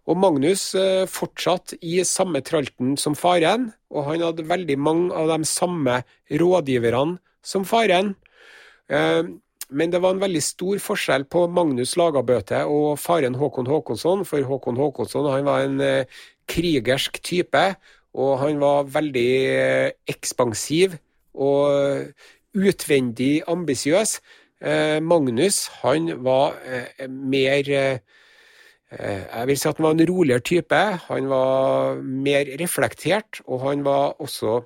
Og 0.04 0.18
Magnus 0.20 0.74
eh, 0.76 1.04
fortsatte 1.08 1.78
i 1.84 2.02
samme 2.04 2.42
tralten 2.44 2.96
som 3.00 3.16
faren, 3.16 3.70
og 3.88 4.10
han 4.10 4.24
hadde 4.24 4.44
veldig 4.50 4.76
mange 4.80 5.16
av 5.16 5.32
de 5.32 5.48
samme 5.48 6.02
rådgiverne 6.28 7.16
som 7.44 7.64
faren. 7.68 8.12
Eh, 8.92 9.24
men 9.74 9.92
det 9.92 10.02
var 10.04 10.14
en 10.14 10.22
veldig 10.22 10.42
stor 10.44 10.80
forskjell 10.82 11.24
på 11.32 11.46
Magnus 11.48 11.94
Lagabøte 11.96 12.60
og 12.68 12.98
faren 13.00 13.36
Håkon 13.40 13.68
Håkonsson, 13.70 14.26
for 14.28 14.44
Håkon 14.44 14.78
Håkonsson 14.78 15.30
han 15.32 15.48
var 15.48 15.64
en 15.64 15.80
eh, 15.80 16.20
krigersk 16.52 17.22
type, 17.24 17.64
og 18.14 18.38
han 18.44 18.60
var 18.60 18.92
veldig 18.92 19.30
eh, 19.56 19.90
ekspansiv 20.12 20.98
og 21.34 22.12
utvendig 22.54 23.40
ambisiøs. 23.50 24.18
Eh, 24.64 25.00
Magnus, 25.04 25.66
han 25.82 26.06
var 26.24 26.54
eh, 26.64 27.08
mer 27.08 27.68
eh, 27.68 27.98
Jeg 28.94 29.48
vil 29.50 29.58
si 29.60 29.68
at 29.68 29.76
han 29.76 29.84
var 29.84 29.96
en 29.96 30.06
roligere 30.08 30.40
type. 30.40 30.78
Han 31.10 31.28
var 31.28 32.00
mer 32.00 32.48
reflektert, 32.60 33.42
og 33.44 33.60
han 33.66 33.84
var 33.84 34.14
også 34.22 34.62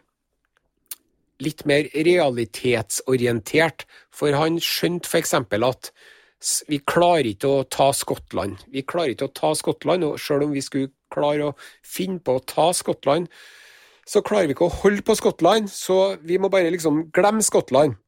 litt 1.42 1.64
mer 1.66 1.88
realitetsorientert. 1.96 3.86
For 4.14 4.36
han 4.38 4.60
skjønte 4.62 5.10
f.eks. 5.10 5.34
at 5.34 5.90
vi 6.70 6.78
klarer 6.86 7.32
ikke 7.32 7.50
å 7.50 7.66
ta 7.66 7.90
Skottland. 7.96 8.60
Vi 8.70 8.84
klarer 8.86 9.16
ikke 9.16 9.30
å 9.32 9.34
ta 9.34 9.54
Skottland, 9.58 10.06
og 10.06 10.20
selv 10.22 10.46
om 10.46 10.54
vi 10.54 10.62
skulle 10.62 10.92
klare 11.10 11.50
å 11.50 11.56
finne 11.82 12.20
på 12.22 12.36
å 12.38 12.44
ta 12.46 12.68
Skottland, 12.76 13.26
så 14.06 14.22
klarer 14.22 14.46
vi 14.46 14.54
ikke 14.54 14.68
å 14.68 14.76
holde 14.84 15.02
på 15.02 15.16
Skottland, 15.18 15.72
så 15.72 16.18
vi 16.22 16.38
må 16.38 16.52
bare 16.52 16.70
liksom 16.70 17.08
glemme 17.16 17.42
Skottland. 17.42 17.98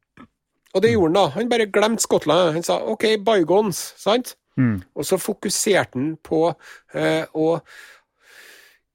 Og 0.74 0.82
det 0.82 0.92
gjorde 0.92 1.10
han 1.10 1.18
da. 1.18 1.24
Han 1.36 1.50
bare 1.50 1.70
glemte 1.72 2.04
Skottland. 2.04 2.52
Han 2.54 2.66
sa 2.66 2.80
OK, 2.92 3.06
bygons, 3.26 3.80
sant? 3.98 4.34
Mm. 4.58 4.82
Og 4.94 5.06
så 5.06 5.18
fokuserte 5.18 5.98
han 5.98 6.12
på 6.24 6.50
eh, 6.94 7.24
og 7.34 7.64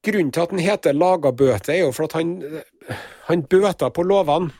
Grunnen 0.06 0.30
til 0.30 0.44
at 0.44 0.52
han 0.54 0.62
heter 0.62 0.94
Lagabøte, 0.94 1.72
er 1.74 1.80
jo 1.80 1.90
for 1.90 2.06
at 2.06 2.12
han, 2.14 2.36
han 3.26 3.42
bøta 3.50 3.88
på 3.90 4.04
lovene. 4.06 4.52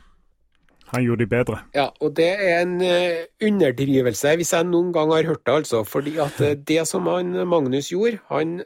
Han 0.90 1.02
gjorde 1.02 1.22
de 1.22 1.30
bedre. 1.30 1.58
Ja, 1.74 1.88
og 2.00 2.16
det 2.18 2.28
er 2.34 2.60
en 2.62 2.80
eh, 2.82 3.26
underdrivelse, 3.42 4.36
hvis 4.38 4.52
jeg 4.54 4.66
noen 4.66 4.92
gang 4.94 5.12
har 5.14 5.26
hørt 5.26 5.46
det, 5.46 5.54
altså. 5.54 5.84
Fordi 5.84 6.16
at 6.22 6.40
eh, 6.40 6.56
det 6.68 6.86
som 6.90 7.06
han, 7.10 7.30
Magnus 7.46 7.90
gjorde, 7.90 8.18
han 8.30 8.60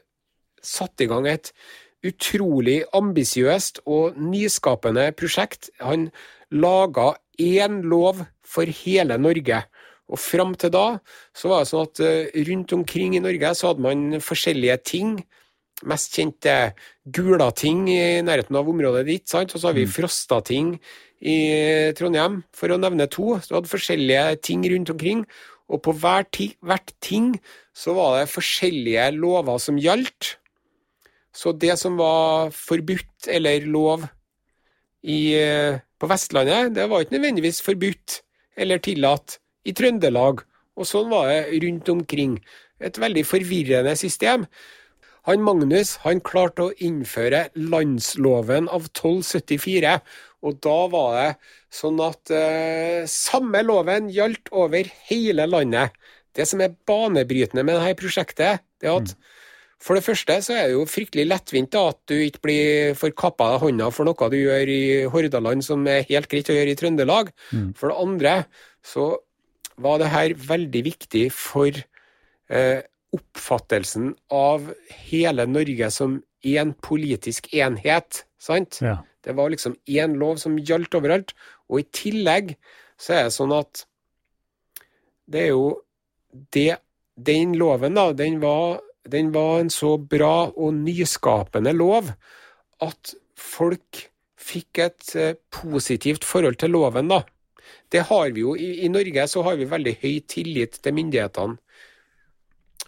satte 0.63 1.05
i 1.05 1.09
gang 1.09 1.29
et 1.29 1.53
utrolig 2.07 2.83
ambisiøst 2.97 3.83
og 3.87 4.17
nyskapende 4.21 5.11
prosjekt. 5.17 5.71
Han 5.81 6.09
laga 6.53 7.15
én 7.41 7.81
lov 7.89 8.23
for 8.47 8.69
hele 8.83 9.19
Norge. 9.21 9.63
Og 10.11 10.19
fram 10.19 10.57
til 10.59 10.73
da 10.75 10.87
så 11.37 11.51
var 11.51 11.63
det 11.63 11.71
sånn 11.71 11.87
at 11.87 12.01
uh, 12.03 12.41
rundt 12.49 12.75
omkring 12.75 13.15
i 13.17 13.23
Norge 13.23 13.53
så 13.57 13.71
hadde 13.71 13.85
man 13.85 14.25
forskjellige 14.25 14.81
ting 14.93 15.21
mest 15.89 16.17
kjente 16.17 16.55
Gulating 17.09 17.87
i 17.89 18.01
nærheten 18.25 18.59
av 18.59 18.69
området 18.69 19.07
ditt. 19.07 19.29
sant? 19.31 19.55
Og 19.55 19.61
så 19.61 19.71
har 19.71 19.79
vi 19.79 19.87
frosta 19.87 20.41
Frostating 20.41 20.75
i 21.21 21.93
Trondheim, 21.97 22.43
for 22.57 22.73
å 22.73 22.79
nevne 22.81 23.09
to. 23.11 23.37
Så 23.41 23.51
du 23.51 23.57
hadde 23.59 23.73
forskjellige 23.73 24.41
ting 24.47 24.65
rundt 24.73 24.93
omkring. 24.93 25.25
Og 25.71 25.83
på 25.85 25.95
ti, 26.33 26.51
hvert 26.61 26.93
ting 27.01 27.39
så 27.73 27.95
var 27.95 28.19
det 28.19 28.33
forskjellige 28.33 29.11
lover 29.17 29.59
som 29.59 29.79
gjaldt. 29.79 30.37
Så 31.33 31.53
det 31.53 31.79
som 31.79 31.97
var 31.97 32.51
forbudt 32.51 33.29
eller 33.29 33.67
lov 33.67 34.07
i, 35.03 35.37
på 36.01 36.09
Vestlandet, 36.11 36.75
det 36.77 36.89
var 36.89 37.05
ikke 37.05 37.19
nødvendigvis 37.19 37.61
forbudt 37.65 38.21
eller 38.61 38.81
tillatt 38.83 39.39
i 39.69 39.75
Trøndelag. 39.77 40.43
Og 40.81 40.89
sånn 40.89 41.11
var 41.13 41.29
det 41.29 41.61
rundt 41.65 41.89
omkring. 41.93 42.39
Et 42.81 42.97
veldig 42.97 43.25
forvirrende 43.29 43.93
system. 44.01 44.47
Han 45.29 45.45
Magnus 45.45 45.99
han 46.07 46.23
klarte 46.25 46.71
å 46.71 46.75
innføre 46.81 47.51
landsloven 47.55 48.71
av 48.73 48.87
1274, 48.89 49.99
og 50.41 50.57
da 50.65 50.79
var 50.89 51.17
det 51.19 51.27
sånn 51.77 52.01
at 52.01 52.33
eh, 52.33 53.05
samme 53.11 53.61
loven 53.67 54.09
gjaldt 54.15 54.49
over 54.57 54.89
hele 55.11 55.45
landet. 55.51 55.93
Det 56.33 56.47
som 56.49 56.63
er 56.65 56.73
banebrytende 56.89 57.67
med 57.67 57.77
dette 57.77 57.99
prosjektet, 58.01 58.65
det 58.81 58.89
er 58.89 58.97
at 59.03 59.13
mm. 59.13 59.29
For 59.81 59.97
det 59.97 60.05
første 60.05 60.37
så 60.45 60.55
er 60.55 60.69
det 60.69 60.75
jo 60.75 60.85
fryktelig 60.89 61.25
lettvint 61.25 61.71
da, 61.73 61.87
at 61.95 62.01
du 62.11 62.19
ikke 62.21 62.43
blir 62.45 62.93
får 63.01 63.15
kappa 63.17 63.55
hånda 63.63 63.89
for 63.95 64.09
noe 64.09 64.29
du 64.33 64.37
gjør 64.37 64.73
i 64.73 64.83
Hordaland 65.09 65.65
som 65.65 65.87
er 65.89 66.05
helt 66.11 66.29
greit 66.29 66.51
å 66.53 66.57
gjøre 66.57 66.75
i 66.75 66.79
Trøndelag. 66.79 67.31
Mm. 67.49 67.71
For 67.79 67.89
det 67.89 68.01
andre 68.05 68.35
så 68.85 69.07
var 69.81 70.03
det 70.03 70.11
her 70.13 70.35
veldig 70.37 70.83
viktig 70.85 71.25
for 71.33 71.73
eh, 71.73 72.81
oppfattelsen 73.17 74.13
av 74.35 74.69
hele 75.09 75.47
Norge 75.49 75.89
som 75.95 76.19
én 76.47 76.75
politisk 76.85 77.49
enhet, 77.57 78.25
sant? 78.41 78.83
Ja. 78.85 79.01
Det 79.25 79.33
var 79.37 79.53
liksom 79.53 79.77
én 79.89 80.17
lov 80.21 80.37
som 80.41 80.59
gjaldt 80.59 80.97
overalt. 80.97 81.35
Og 81.69 81.83
i 81.83 81.89
tillegg 81.93 82.55
så 83.01 83.17
er 83.17 83.27
det 83.29 83.37
sånn 83.37 83.57
at 83.57 83.85
det 85.31 85.49
er 85.49 85.53
jo 85.55 85.67
det 86.55 86.81
Den 87.21 87.53
loven, 87.59 87.99
da, 87.99 88.15
den 88.17 88.39
var, 88.41 88.79
den 89.09 89.33
var 89.33 89.61
en 89.61 89.71
så 89.73 89.97
bra 89.97 90.51
og 90.51 90.75
nyskapende 90.77 91.73
lov 91.77 92.11
at 92.85 93.15
folk 93.37 94.05
fikk 94.41 94.81
et 94.85 95.15
eh, 95.17 95.37
positivt 95.53 96.25
forhold 96.25 96.59
til 96.61 96.75
loven, 96.75 97.09
da. 97.13 97.23
Det 97.91 98.05
har 98.09 98.31
vi 98.35 98.45
jo. 98.45 98.55
I, 98.57 98.85
I 98.85 98.93
Norge 98.93 99.27
så 99.29 99.43
har 99.47 99.59
vi 99.59 99.69
veldig 99.69 99.97
høy 100.03 100.21
tillit 100.29 100.79
til 100.83 100.97
myndighetene. 100.97 101.59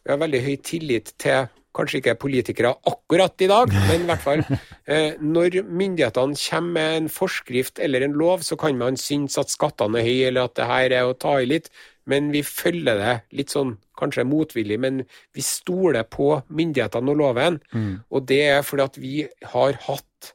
Vi 0.03 0.11
har 0.11 0.21
veldig 0.21 0.41
høy 0.43 0.57
tillit 0.65 1.13
til 1.23 1.47
kanskje 1.77 2.01
ikke 2.01 2.19
politikere 2.21 2.75
akkurat 2.89 3.45
i 3.45 3.49
dag, 3.51 3.73
men 3.89 4.05
i 4.05 4.09
hvert 4.11 4.25
fall 4.25 4.43
eh, 4.93 5.17
når 5.21 5.63
myndighetene 5.69 6.39
kommer 6.39 6.77
med 6.77 6.99
en 6.99 7.09
forskrift 7.13 7.81
eller 7.83 8.05
en 8.05 8.17
lov, 8.19 8.45
så 8.47 8.59
kan 8.61 8.79
man 8.79 8.99
synes 9.01 9.39
at 9.41 9.53
skattene 9.53 10.01
er 10.01 10.09
høye, 10.09 10.29
eller 10.31 10.49
at 10.49 10.57
det 10.59 10.69
her 10.69 10.97
er 10.99 11.09
å 11.09 11.17
ta 11.17 11.39
i 11.41 11.49
litt, 11.49 11.73
men 12.11 12.33
vi 12.35 12.43
følger 12.43 12.99
det 12.99 13.15
litt 13.39 13.53
sånn 13.55 13.77
kanskje 13.99 14.27
motvillig, 14.27 14.79
men 14.83 15.03
vi 15.37 15.45
stoler 15.47 16.07
på 16.11 16.35
myndighetene 16.51 17.13
og 17.13 17.21
loven. 17.21 17.59
Mm. 17.71 17.93
Og 18.11 18.27
det 18.29 18.43
er 18.51 18.65
fordi 18.67 18.87
at 18.89 18.99
vi 18.99 19.17
har 19.55 19.79
hatt, 19.87 20.33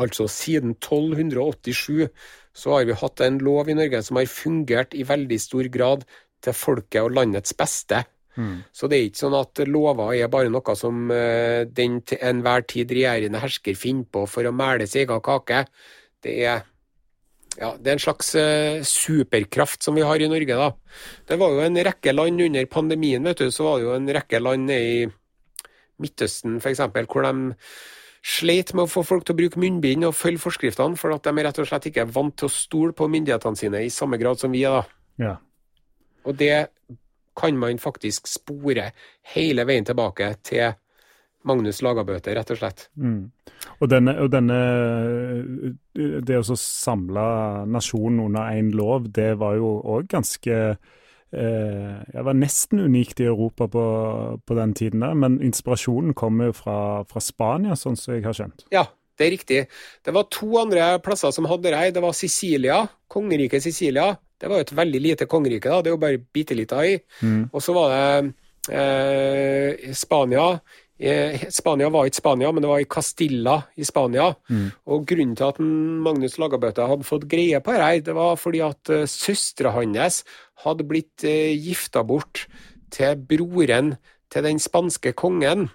altså 0.00 0.28
siden 0.28 0.76
1287, 0.76 2.10
så 2.54 2.76
har 2.76 2.84
vi 2.86 2.98
hatt 3.00 3.22
en 3.24 3.40
lov 3.42 3.70
i 3.70 3.78
Norge 3.78 4.02
som 4.04 4.20
har 4.20 4.30
fungert 4.30 4.94
i 4.94 5.06
veldig 5.08 5.40
stor 5.42 5.70
grad 5.72 6.04
til 6.44 6.56
folket 6.56 7.02
og 7.02 7.16
landets 7.16 7.56
beste. 7.56 8.04
Mm. 8.36 8.60
Så 8.74 8.90
det 8.90 8.98
er 8.98 9.08
ikke 9.08 9.22
sånn 9.22 9.36
at 9.38 9.64
lover 9.68 10.14
er 10.16 10.30
bare 10.32 10.52
noe 10.52 10.76
som 10.78 11.08
uh, 11.12 11.64
den 11.70 12.00
til 12.06 12.22
enhver 12.24 12.66
tid 12.70 12.92
regjerende 12.94 13.42
hersker 13.42 13.78
finner 13.78 14.08
på 14.10 14.24
for 14.30 14.46
å 14.46 14.54
mæle 14.54 14.88
sin 14.90 15.04
egen 15.04 15.22
kake. 15.24 15.64
Det 16.24 16.36
er, 16.48 16.64
ja, 17.60 17.72
det 17.78 17.90
er 17.92 17.96
en 17.96 18.04
slags 18.04 18.32
uh, 18.38 18.82
superkraft 18.88 19.86
som 19.86 19.98
vi 19.98 20.06
har 20.06 20.22
i 20.22 20.30
Norge, 20.30 20.58
da. 20.58 20.70
Det 21.30 21.38
var 21.40 21.54
jo 21.54 21.66
en 21.66 21.82
rekke 21.90 22.14
land 22.14 22.46
under 22.48 22.70
pandemien, 22.70 23.26
vet 23.30 23.44
du, 23.44 23.50
så 23.54 23.68
var 23.68 23.78
det 23.78 23.88
jo 23.88 23.98
en 23.98 24.14
rekke 24.18 24.42
land 24.42 24.72
i 24.74 24.86
Midtøsten 26.02 26.58
f.eks., 26.58 26.82
hvor 27.06 27.22
de 27.22 27.52
sleit 28.24 28.72
med 28.72 28.86
å 28.86 28.90
få 28.90 29.02
folk 29.04 29.26
til 29.26 29.34
å 29.34 29.38
bruke 29.42 29.60
munnbind 29.60 30.06
og 30.08 30.16
følge 30.16 30.40
forskriftene, 30.42 30.96
for 30.96 31.12
at 31.14 31.26
de 31.26 31.44
rett 31.44 31.58
og 31.60 31.68
slett 31.68 31.90
ikke 31.90 32.06
er 32.06 32.14
vant 32.14 32.34
til 32.40 32.48
å 32.48 32.52
stole 32.52 32.96
på 32.96 33.08
myndighetene 33.12 33.60
sine 33.60 33.82
i 33.84 33.92
samme 33.92 34.18
grad 34.20 34.40
som 34.40 34.54
vi 34.54 34.64
er. 34.64 34.80
da. 34.80 35.00
Ja. 35.20 35.34
Og 36.24 36.38
det 36.40 36.54
kan 37.36 37.58
man 37.58 37.80
faktisk 37.82 38.28
spore 38.30 38.90
hele 39.34 39.66
veien 39.66 39.86
tilbake 39.86 40.30
til 40.46 40.74
Magnus 41.44 41.82
Lagabøte, 41.84 42.32
rett 42.36 42.50
og 42.54 42.58
slett. 42.58 42.86
Mm. 42.96 43.28
Og 43.80 43.88
denne, 43.90 44.16
og 44.22 44.30
denne, 44.32 44.58
Det 45.94 46.38
å 46.40 46.56
samle 46.56 47.24
nasjonen 47.68 48.24
under 48.26 48.56
én 48.56 48.72
lov, 48.72 49.10
det 49.12 49.34
var 49.38 49.58
jo 49.60 49.76
òg 49.84 50.08
ganske 50.08 50.56
eh, 50.72 51.94
Det 52.08 52.24
var 52.24 52.38
nesten 52.38 52.80
unikt 52.80 53.20
i 53.20 53.28
Europa 53.28 53.68
på, 53.68 53.84
på 54.40 54.56
den 54.56 54.74
tiden 54.74 55.04
der, 55.04 55.14
men 55.14 55.40
inspirasjonen 55.42 56.14
kommer 56.14 56.50
jo 56.50 56.58
fra, 56.64 56.78
fra 57.04 57.20
Spania, 57.20 57.76
sånn 57.76 57.96
som 57.96 58.14
jeg 58.16 58.24
har 58.24 58.36
skjønt? 58.36 58.66
Ja, 58.72 58.88
det 59.18 59.26
er 59.26 59.34
riktig. 59.34 59.60
Det 60.04 60.14
var 60.14 60.30
to 60.32 60.50
andre 60.60 60.94
plasser 61.04 61.34
som 61.34 61.48
hadde 61.50 61.72
det. 61.74 61.94
Det 61.96 62.02
var 62.04 62.16
Sicilia, 62.16 62.80
kongeriket 63.10 63.62
Sicilia, 63.62 64.12
det 64.40 64.50
var 64.50 64.60
jo 64.60 64.66
et 64.66 64.76
veldig 64.76 65.00
lite 65.00 65.26
kongerike, 65.30 65.70
da. 65.70 65.82
Det 65.82 65.90
er 65.90 65.94
jo 65.94 66.02
bare 66.02 66.22
bitte 66.34 66.56
lita 66.58 66.82
øy. 66.82 66.98
Mm. 67.22 67.44
Og 67.52 67.62
så 67.62 67.74
var 67.76 67.92
det 67.94 68.32
eh, 68.76 69.92
Spania. 69.96 70.48
Eh, 70.98 71.46
Spania 71.50 71.88
var 71.90 72.08
ikke 72.08 72.20
Spania, 72.20 72.50
men 72.52 72.62
det 72.62 72.70
var 72.70 72.82
i 72.82 72.88
Castilla 72.90 73.56
i 73.76 73.86
Spania. 73.88 74.32
Mm. 74.50 74.66
Og 74.90 75.06
grunnen 75.08 75.36
til 75.38 75.48
at 75.48 75.60
Magnus 75.60 76.36
Lagabøte 76.42 76.88
hadde 76.90 77.08
fått 77.08 77.28
greie 77.30 77.62
på 77.64 77.74
dette, 77.74 78.10
det 78.10 78.16
var 78.18 78.36
fordi 78.40 78.60
at 78.66 78.92
uh, 78.92 79.06
søstera 79.10 79.74
hans 79.78 80.22
hadde 80.66 80.86
blitt 80.88 81.24
uh, 81.26 81.54
gifta 81.54 82.04
bort 82.06 82.44
til 82.94 83.16
broren 83.16 83.94
til 84.30 84.46
den 84.46 84.60
spanske 84.62 85.14
kongen. 85.18 85.68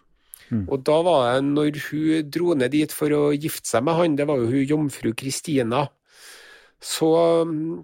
Mm. 0.50 0.66
Og 0.66 0.82
da 0.86 0.98
var 1.06 1.26
det, 1.28 1.46
når 1.46 1.80
hun 1.90 2.30
dro 2.34 2.56
ned 2.58 2.74
dit 2.74 2.94
for 2.94 3.14
å 3.14 3.24
gifte 3.36 3.70
seg 3.70 3.86
med 3.86 3.98
han, 4.00 4.18
det 4.18 4.28
var 4.30 4.42
jo 4.42 4.50
hun 4.50 4.66
jomfru 4.66 5.14
Kristina, 5.18 5.86
så 6.80 7.10
um, 7.46 7.82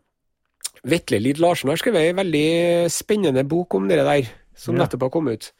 Vetle 0.85 1.19
Lid 1.21 1.41
Larsen 1.41 1.71
har 1.71 1.81
skrevet 1.81 2.11
en 2.11 2.21
veldig 2.21 2.47
spennende 2.93 3.43
bok 3.47 3.75
om 3.77 3.89
det 3.89 3.99
der, 4.01 4.31
som 4.57 4.77
ja. 4.77 4.83
nettopp 4.83 5.07
har 5.07 5.13
kommet 5.13 5.41
ut. 5.41 5.51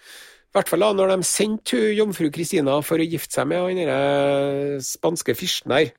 I 0.56 0.56
hvert 0.56 0.72
fall 0.72 0.86
da 0.86 0.92
når 0.96 1.12
de 1.12 1.28
sendte 1.28 1.78
hun, 1.78 1.94
jomfru 1.98 2.30
Kristina 2.32 2.78
for 2.86 3.02
å 3.02 3.06
gifte 3.06 3.42
seg 3.42 3.50
med 3.52 3.66
han 3.66 3.82
derre 3.82 4.80
spanske 4.86 5.36
fyrsten 5.36 5.74
der, 5.74 5.92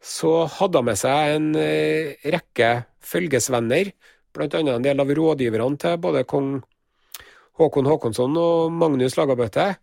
så 0.00 0.46
hadde 0.48 0.80
hun 0.80 0.88
med 0.88 0.96
seg 0.96 1.34
en 1.34 1.50
eh, 1.60 2.16
rekke 2.32 2.70
følgesvenner, 3.04 3.92
annet 4.40 4.72
en 4.72 4.86
del 4.86 5.02
av 5.02 5.10
rådgiverne 5.18 5.76
til 5.82 5.98
både 6.00 6.24
kong 6.28 6.60
Håkon 7.60 7.88
Håkonsson 7.90 8.36
og 8.40 8.72
Magnus 8.72 9.18
Lagabøte. 9.18 9.74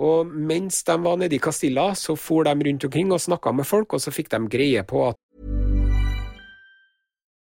Og 0.00 0.26
mens 0.26 0.82
de 0.84 0.96
var 1.04 1.16
nede 1.20 1.36
i 1.36 1.38
Castilla, 1.38 1.94
så 1.94 2.16
for 2.16 2.42
de 2.42 2.50
rundt 2.50 2.84
omkring 2.84 3.12
og 3.12 3.20
snakka 3.20 3.52
med 3.52 3.64
folk, 3.64 3.92
og 3.92 4.00
så 4.00 4.10
fikk 4.10 4.30
de 4.32 4.48
greie 4.48 4.82
på 4.82 5.08
at 5.08 5.16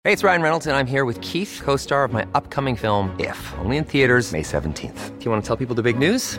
Hey, 0.07 0.13
it's 0.13 0.23
Ryan 0.23 0.43
Reynolds, 0.43 0.67
and 0.67 0.77
I'm 0.77 0.87
here 0.87 1.07
with 1.07 1.19
Keith, 1.23 1.63
co 1.65 1.77
star 1.77 2.05
of 2.05 2.13
my 2.13 2.25
upcoming 2.35 2.77
film, 2.77 3.17
If, 3.19 3.55
only 3.65 3.79
in 3.79 3.85
theaters, 3.85 4.33
May 4.33 4.43
17th. 4.43 5.19
Do 5.19 5.25
you 5.25 5.31
want 5.31 5.43
to 5.43 5.47
tell 5.47 5.57
people 5.57 5.75
the 5.75 5.83
big 5.83 5.99
news? 5.99 6.39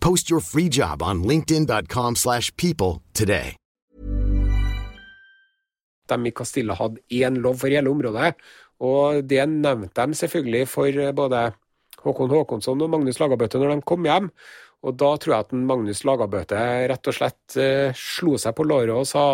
Post 0.00 0.30
your 0.30 0.40
free 0.40 0.68
job 0.68 1.02
on 1.02 1.22
linkedin.com/people 1.22 2.14
slash 2.16 2.54
people 2.56 3.02
today. 3.12 3.56
de 6.08 6.28
i 6.28 6.32
Castilla 6.32 6.76
hadde 6.78 7.02
én 7.12 7.40
lov 7.42 7.60
for 7.62 7.72
hele 7.72 7.90
området. 7.90 8.34
Og 8.84 9.24
det 9.28 9.44
nevnte 9.50 10.06
de 10.06 10.18
selvfølgelig 10.20 10.68
for 10.70 10.88
eh, 10.88 11.12
både 11.12 11.48
Håkon 12.04 12.30
Håkonsson 12.30 12.82
og 12.84 12.90
Magnus 12.92 13.18
Lagabøte 13.20 13.58
når 13.58 13.74
de 13.74 13.86
kom 13.86 14.06
hjem. 14.06 14.30
Og 14.86 14.94
da 14.94 15.14
tror 15.18 15.34
jeg 15.34 15.46
at 15.46 15.54
en 15.56 15.66
Magnus 15.66 16.04
Lagabøte 16.06 16.58
rett 16.92 17.10
og 17.10 17.16
slett 17.16 17.56
uh, 17.58 17.90
slo 17.98 18.36
seg 18.38 18.54
på 18.54 18.62
låret 18.62 18.94
og 18.94 19.08
sa 19.10 19.24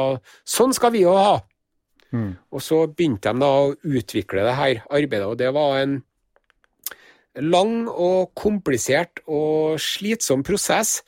sånn 0.48 0.72
skal 0.72 0.94
vi 0.94 1.02
jo 1.02 1.12
ha! 1.18 1.34
Og 2.14 2.62
så 2.62 2.78
begynte 2.86 3.34
de 3.34 3.42
da 3.42 3.50
å 3.66 3.74
utvikle 3.74 4.46
det 4.46 4.54
her 4.56 4.80
arbeidet, 4.86 5.26
og 5.26 5.36
det 5.36 5.50
var 5.52 5.82
en 5.82 5.98
lang 7.42 7.86
og 7.90 8.34
komplisert 8.38 9.22
og 9.26 9.80
slitsom 9.82 10.44
prosess. 10.46 11.00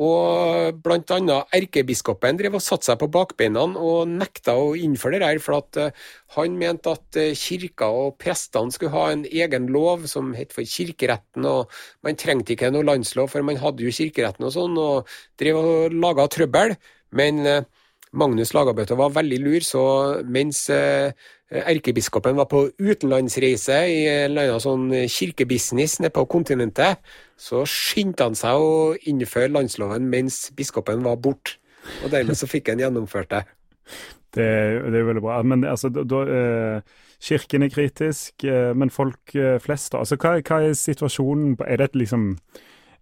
Og 0.00 0.86
annet 0.86 1.50
erkebiskopen 1.56 2.38
drev 2.38 2.54
og 2.56 2.62
satte 2.62 2.86
seg 2.86 3.00
på 3.00 3.08
bakbeina 3.12 3.64
og 3.66 4.08
nekta 4.08 4.54
å 4.56 4.70
innføre 4.78 5.18
det 5.18 5.26
her, 5.26 5.40
for 5.42 5.58
at 5.58 5.80
eh, 5.82 5.90
han 6.36 6.54
mente 6.56 6.94
at 6.94 7.18
eh, 7.18 7.34
kirka 7.36 7.90
og 7.90 8.14
prestene 8.22 8.72
skulle 8.72 8.94
ha 8.94 9.10
en 9.10 9.26
egen 9.26 9.66
lov 9.74 10.06
som 10.08 10.30
het 10.38 10.54
for 10.56 10.64
kirkeretten, 10.64 11.44
og 11.44 11.74
man 12.06 12.16
trengte 12.16 12.54
ikke 12.54 12.70
noe 12.72 12.86
landslov, 12.86 13.32
for 13.34 13.44
man 13.44 13.60
hadde 13.60 13.84
jo 13.84 13.92
kirkeretten 13.92 14.46
og 14.46 14.54
sånn, 14.54 14.78
og 14.78 15.10
drev 15.42 15.58
og 15.58 15.98
laga 15.98 16.28
trøbbel. 16.32 16.78
Men 17.18 17.44
eh, 17.44 17.66
Magnus 18.12 18.54
Lagabøte 18.56 18.96
var 18.98 19.12
veldig 19.14 19.38
lur, 19.42 19.62
så 19.62 19.82
mens 20.26 20.64
eh, 20.74 21.12
erkebiskopen 21.50 22.38
var 22.38 22.48
på 22.50 22.64
utenlandsreise 22.78 23.76
i 23.86 24.00
en 24.08 24.32
eller 24.32 24.50
annen 24.50 24.64
sånn 24.64 24.86
kirkebusiness 25.10 25.98
nede 26.02 26.14
på 26.14 26.26
kontinentet, 26.30 26.98
så 27.38 27.62
skyndte 27.68 28.26
han 28.26 28.38
seg 28.38 28.58
å 28.58 28.94
innføre 29.10 29.52
landsloven 29.54 30.08
mens 30.10 30.48
biskopen 30.58 31.06
var 31.06 31.20
borte. 31.22 31.58
Og 32.04 32.10
dermed 32.12 32.38
så 32.38 32.48
fikk 32.50 32.72
han 32.72 32.82
gjennomført 32.82 33.32
det. 33.36 33.44
Det, 34.30 34.44
det 34.86 35.00
er 35.00 35.06
veldig 35.08 35.22
bra. 35.24 35.40
Men 35.42 35.64
altså, 35.66 35.88
da, 35.90 36.18
eh, 36.30 36.98
Kirken 37.20 37.64
er 37.66 37.68
kritisk, 37.68 38.44
eh, 38.44 38.70
men 38.78 38.92
folk 38.94 39.34
eh, 39.34 39.56
flest, 39.58 39.92
da? 39.92 40.04
Altså, 40.04 40.14
hva, 40.22 40.36
hva 40.38 40.60
er 40.64 40.76
situasjonen? 40.78 41.56
Er 41.66 41.80
det 41.80 41.88
et 41.90 41.98
liksom 42.04 42.28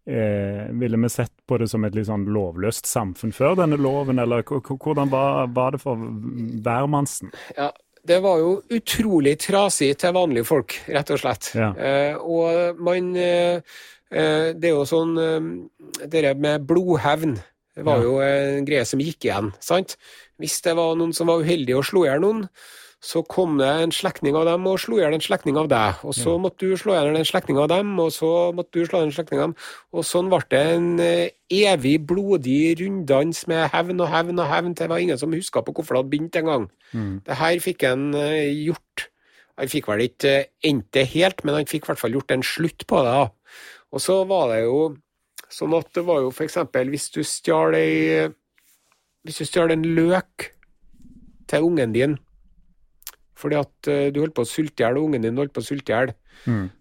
eh, 0.08 0.68
Ville 0.80 0.96
vi 1.02 1.10
sett 1.12 1.32
på 1.46 1.58
det 1.60 1.68
som 1.70 1.84
et 1.84 1.94
litt 1.96 2.08
sånn 2.08 2.24
lovløst 2.32 2.88
samfunn 2.88 3.34
før 3.36 3.58
denne 3.60 3.76
loven, 3.80 4.18
eller 4.22 4.42
hvordan 4.48 5.10
var, 5.12 5.46
var 5.54 5.76
det 5.76 5.82
for 5.82 6.00
hvermannsen? 6.64 7.30
Ja, 7.56 7.70
det 8.08 8.20
var 8.24 8.40
jo 8.40 8.54
utrolig 8.72 9.36
trasig 9.42 9.92
til 10.00 10.14
vanlige 10.16 10.48
folk, 10.48 10.78
rett 10.88 11.10
og 11.12 11.20
slett. 11.20 11.50
Ja. 11.58 11.70
Eh, 11.76 12.16
og 12.16 12.80
man 12.80 13.12
eh, 13.16 13.60
eh, 14.10 14.48
Det 14.56 14.70
er 14.70 14.74
jo 14.78 14.86
sånn 14.88 15.14
eh, 15.20 16.06
Det 16.08 16.34
med 16.40 16.64
blodhevn 16.68 17.36
det 17.78 17.84
var 17.86 18.00
Ja. 18.00 18.06
jo 18.08 18.16
en 18.26 18.64
greie 18.66 18.82
som 18.88 18.98
gikk 18.98 19.28
igjen, 19.28 19.52
sant? 19.62 19.92
Hvis 20.42 20.56
det 20.64 20.72
var 20.74 20.96
noen 20.98 21.12
som 21.14 21.28
var 21.30 21.44
uheldig 21.44 21.76
og 21.78 21.84
slo 21.86 22.00
i 22.02 22.08
hjel 22.08 22.24
noen, 22.24 22.40
så 22.98 23.20
kom 23.30 23.60
det 23.60 23.68
en 23.68 23.92
slektning 23.94 24.34
av 24.34 24.48
dem 24.48 24.64
og 24.66 24.80
slo 24.82 24.96
i 24.98 25.04
hjel 25.04 25.14
en 25.14 25.22
slektning 25.22 25.58
av 25.60 25.68
deg. 25.70 26.00
Og 26.02 26.16
så 26.18 26.32
måtte 26.42 26.66
du 26.66 26.74
slå 26.78 26.96
i 26.96 26.98
hjel 26.98 27.14
en 27.14 27.28
slektning 27.28 27.60
av 27.62 27.68
dem, 27.70 27.92
og 28.02 28.10
så 28.10 28.30
måtte 28.56 28.74
du 28.74 28.88
slå 28.88 28.98
i 28.98 29.02
hjel 29.04 29.12
en 29.12 29.14
slektning 29.14 29.42
av 29.42 29.46
dem. 29.46 29.54
Og 29.94 30.06
sånn 30.08 30.32
ble 30.32 30.40
det 30.50 30.62
en 30.72 30.88
eh, 31.04 31.30
evig 31.60 31.94
blodig 32.10 32.74
runddans 32.82 33.44
med 33.50 33.70
hevn 33.70 34.02
og 34.02 34.10
hevn 34.10 34.42
og 34.42 34.50
hevn 34.50 34.74
til 34.74 34.88
det 34.88 34.90
var 34.96 35.04
ingen 35.04 35.22
som 35.22 35.36
huska 35.36 35.62
på 35.62 35.76
hvorfor 35.76 35.94
det 35.94 36.02
hadde 36.02 36.14
begynt 36.16 36.40
engang. 36.42 36.66
Det 37.22 37.38
her 37.38 37.62
fikk 37.62 37.86
han 37.86 38.10
eh, 38.18 38.50
gjort. 38.66 39.06
Han 39.62 39.70
fikk 39.70 39.92
vel 39.92 40.06
ikke 40.08 40.34
eh, 40.42 40.52
endt 40.66 40.90
det 40.98 41.08
helt, 41.14 41.46
men 41.46 41.60
han 41.60 41.70
fikk 41.70 41.86
i 41.86 41.92
hvert 41.92 42.02
fall 42.02 42.18
gjort 42.18 42.34
en 42.34 42.46
slutt 42.50 42.86
på 42.90 43.02
det. 43.06 43.14
da. 43.14 43.58
Og 43.94 44.02
så 44.02 44.24
var 44.26 44.56
det 44.56 44.64
jo 44.66 44.78
sånn 45.48 45.78
at 45.78 45.94
det 45.94 46.02
var 46.04 46.24
jo 46.26 46.34
eksempel 46.34 46.90
hvis 46.90 47.12
du 47.14 47.22
stjal 47.24 47.78
ei 47.78 48.26
Hvis 49.24 49.38
du 49.38 49.44
stjal 49.44 49.70
en 49.70 49.84
løk 49.84 50.52
til 51.48 51.64
ungen 51.64 51.92
din 51.92 52.18
fordi 53.38 53.58
at 53.60 53.90
eh, 53.90 54.08
du 54.14 54.22
holdt 54.22 54.36
på 54.36 54.46
å 54.46 54.50
sulte 54.50 54.82
i 54.82 54.86
hjel, 54.86 54.98
og 55.00 55.10
ungen 55.10 55.26
din 55.26 55.38
holdt 55.38 55.54
på 55.56 55.62
å 55.64 55.68
sulte 55.68 55.92
i 55.92 55.96
hjel, 55.96 56.14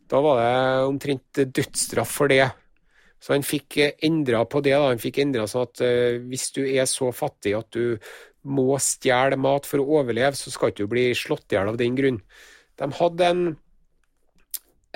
da 0.08 0.22
var 0.24 0.41
det 0.41 0.88
omtrent 0.88 1.43
dødsstraff 1.58 2.17
for 2.22 2.32
det. 2.32 2.46
Så 3.20 3.34
han 3.34 3.46
fikk 3.46 3.80
endra 4.06 4.43
på 4.46 4.62
det. 4.62 4.76
da, 4.78 4.89
Han 4.91 5.02
fikk 5.02 5.22
endra 5.24 5.48
sånn 5.50 5.65
at 5.67 5.82
eh, 5.86 6.17
hvis 6.30 6.52
du 6.56 6.63
er 6.65 6.86
så 6.89 7.12
fattig 7.15 7.56
at 7.58 7.70
du 7.74 7.98
må 8.48 8.78
stjele 8.80 9.39
mat 9.41 9.65
for 9.67 9.82
å 9.82 10.02
overleve, 10.02 10.36
så 10.38 10.54
skal 10.54 10.72
du 10.72 10.84
ikke 10.84 10.91
bli 10.93 11.08
slått 11.17 11.52
i 11.52 11.58
hjel 11.58 11.72
av 11.74 11.80
den 11.80 11.98
grunn. 11.98 12.20
De 12.78 12.89
hadde 13.00 13.32
en, 13.32 13.41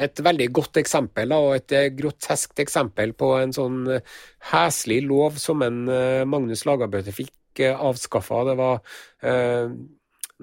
et 0.06 0.22
veldig 0.24 0.48
godt 0.56 0.80
eksempel, 0.82 1.34
og 1.36 1.56
et 1.58 1.76
eh, 1.76 1.90
groteskt 1.98 2.62
eksempel 2.64 3.16
på 3.18 3.34
en 3.40 3.56
sånn 3.56 3.82
eh, 3.98 4.20
heslig 4.54 5.02
lov 5.08 5.42
som 5.42 5.66
en 5.66 5.84
eh, 5.92 6.22
Magnus 6.30 6.64
Lagabøte 6.70 7.14
fikk 7.16 7.66
eh, 7.66 7.74
avskaffa. 7.74 8.46
Det 8.52 8.58
var 8.62 8.80
eh, 9.26 9.74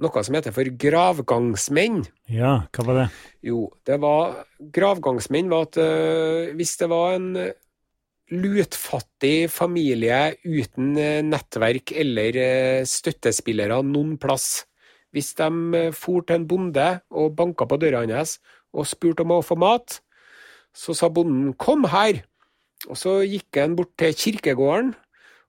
noe 0.02 0.24
som 0.24 0.36
heter 0.38 0.54
for 0.54 0.68
gravgangsmenn. 0.84 2.02
Ja, 2.30 2.68
hva 2.74 2.84
var 2.86 3.00
det? 3.02 3.06
Jo, 3.46 3.68
det 3.86 3.98
var 4.02 4.44
Gravgangsmenn 4.58 5.50
var 5.52 5.68
at 5.68 5.78
uh, 5.78 6.54
hvis 6.58 6.76
det 6.80 6.88
var 6.90 7.16
en 7.16 7.32
lutfattig 8.34 9.48
familie 9.50 10.36
uten 10.44 10.96
eh, 11.00 11.22
nettverk 11.24 11.94
eller 11.96 12.36
eh, 12.36 12.86
støttespillere 12.88 13.80
noen 13.86 14.18
plass, 14.20 14.66
hvis 15.16 15.32
de 15.38 15.88
for 15.96 16.26
til 16.26 16.36
en 16.36 16.48
bonde 16.48 16.88
og 17.08 17.36
banka 17.38 17.64
på 17.64 17.78
døra 17.80 18.04
hans 18.04 18.36
og 18.76 18.88
spurte 18.88 19.24
om 19.24 19.38
å 19.38 19.44
få 19.44 19.56
mat, 19.56 20.00
så 20.76 20.92
sa 20.94 21.08
bonden 21.08 21.54
'kom 21.54 21.88
her', 21.88 22.22
og 22.88 22.96
så 22.96 23.24
gikk 23.24 23.56
han 23.56 23.76
bort 23.76 23.96
til 23.96 24.12
kirkegården, 24.12 24.94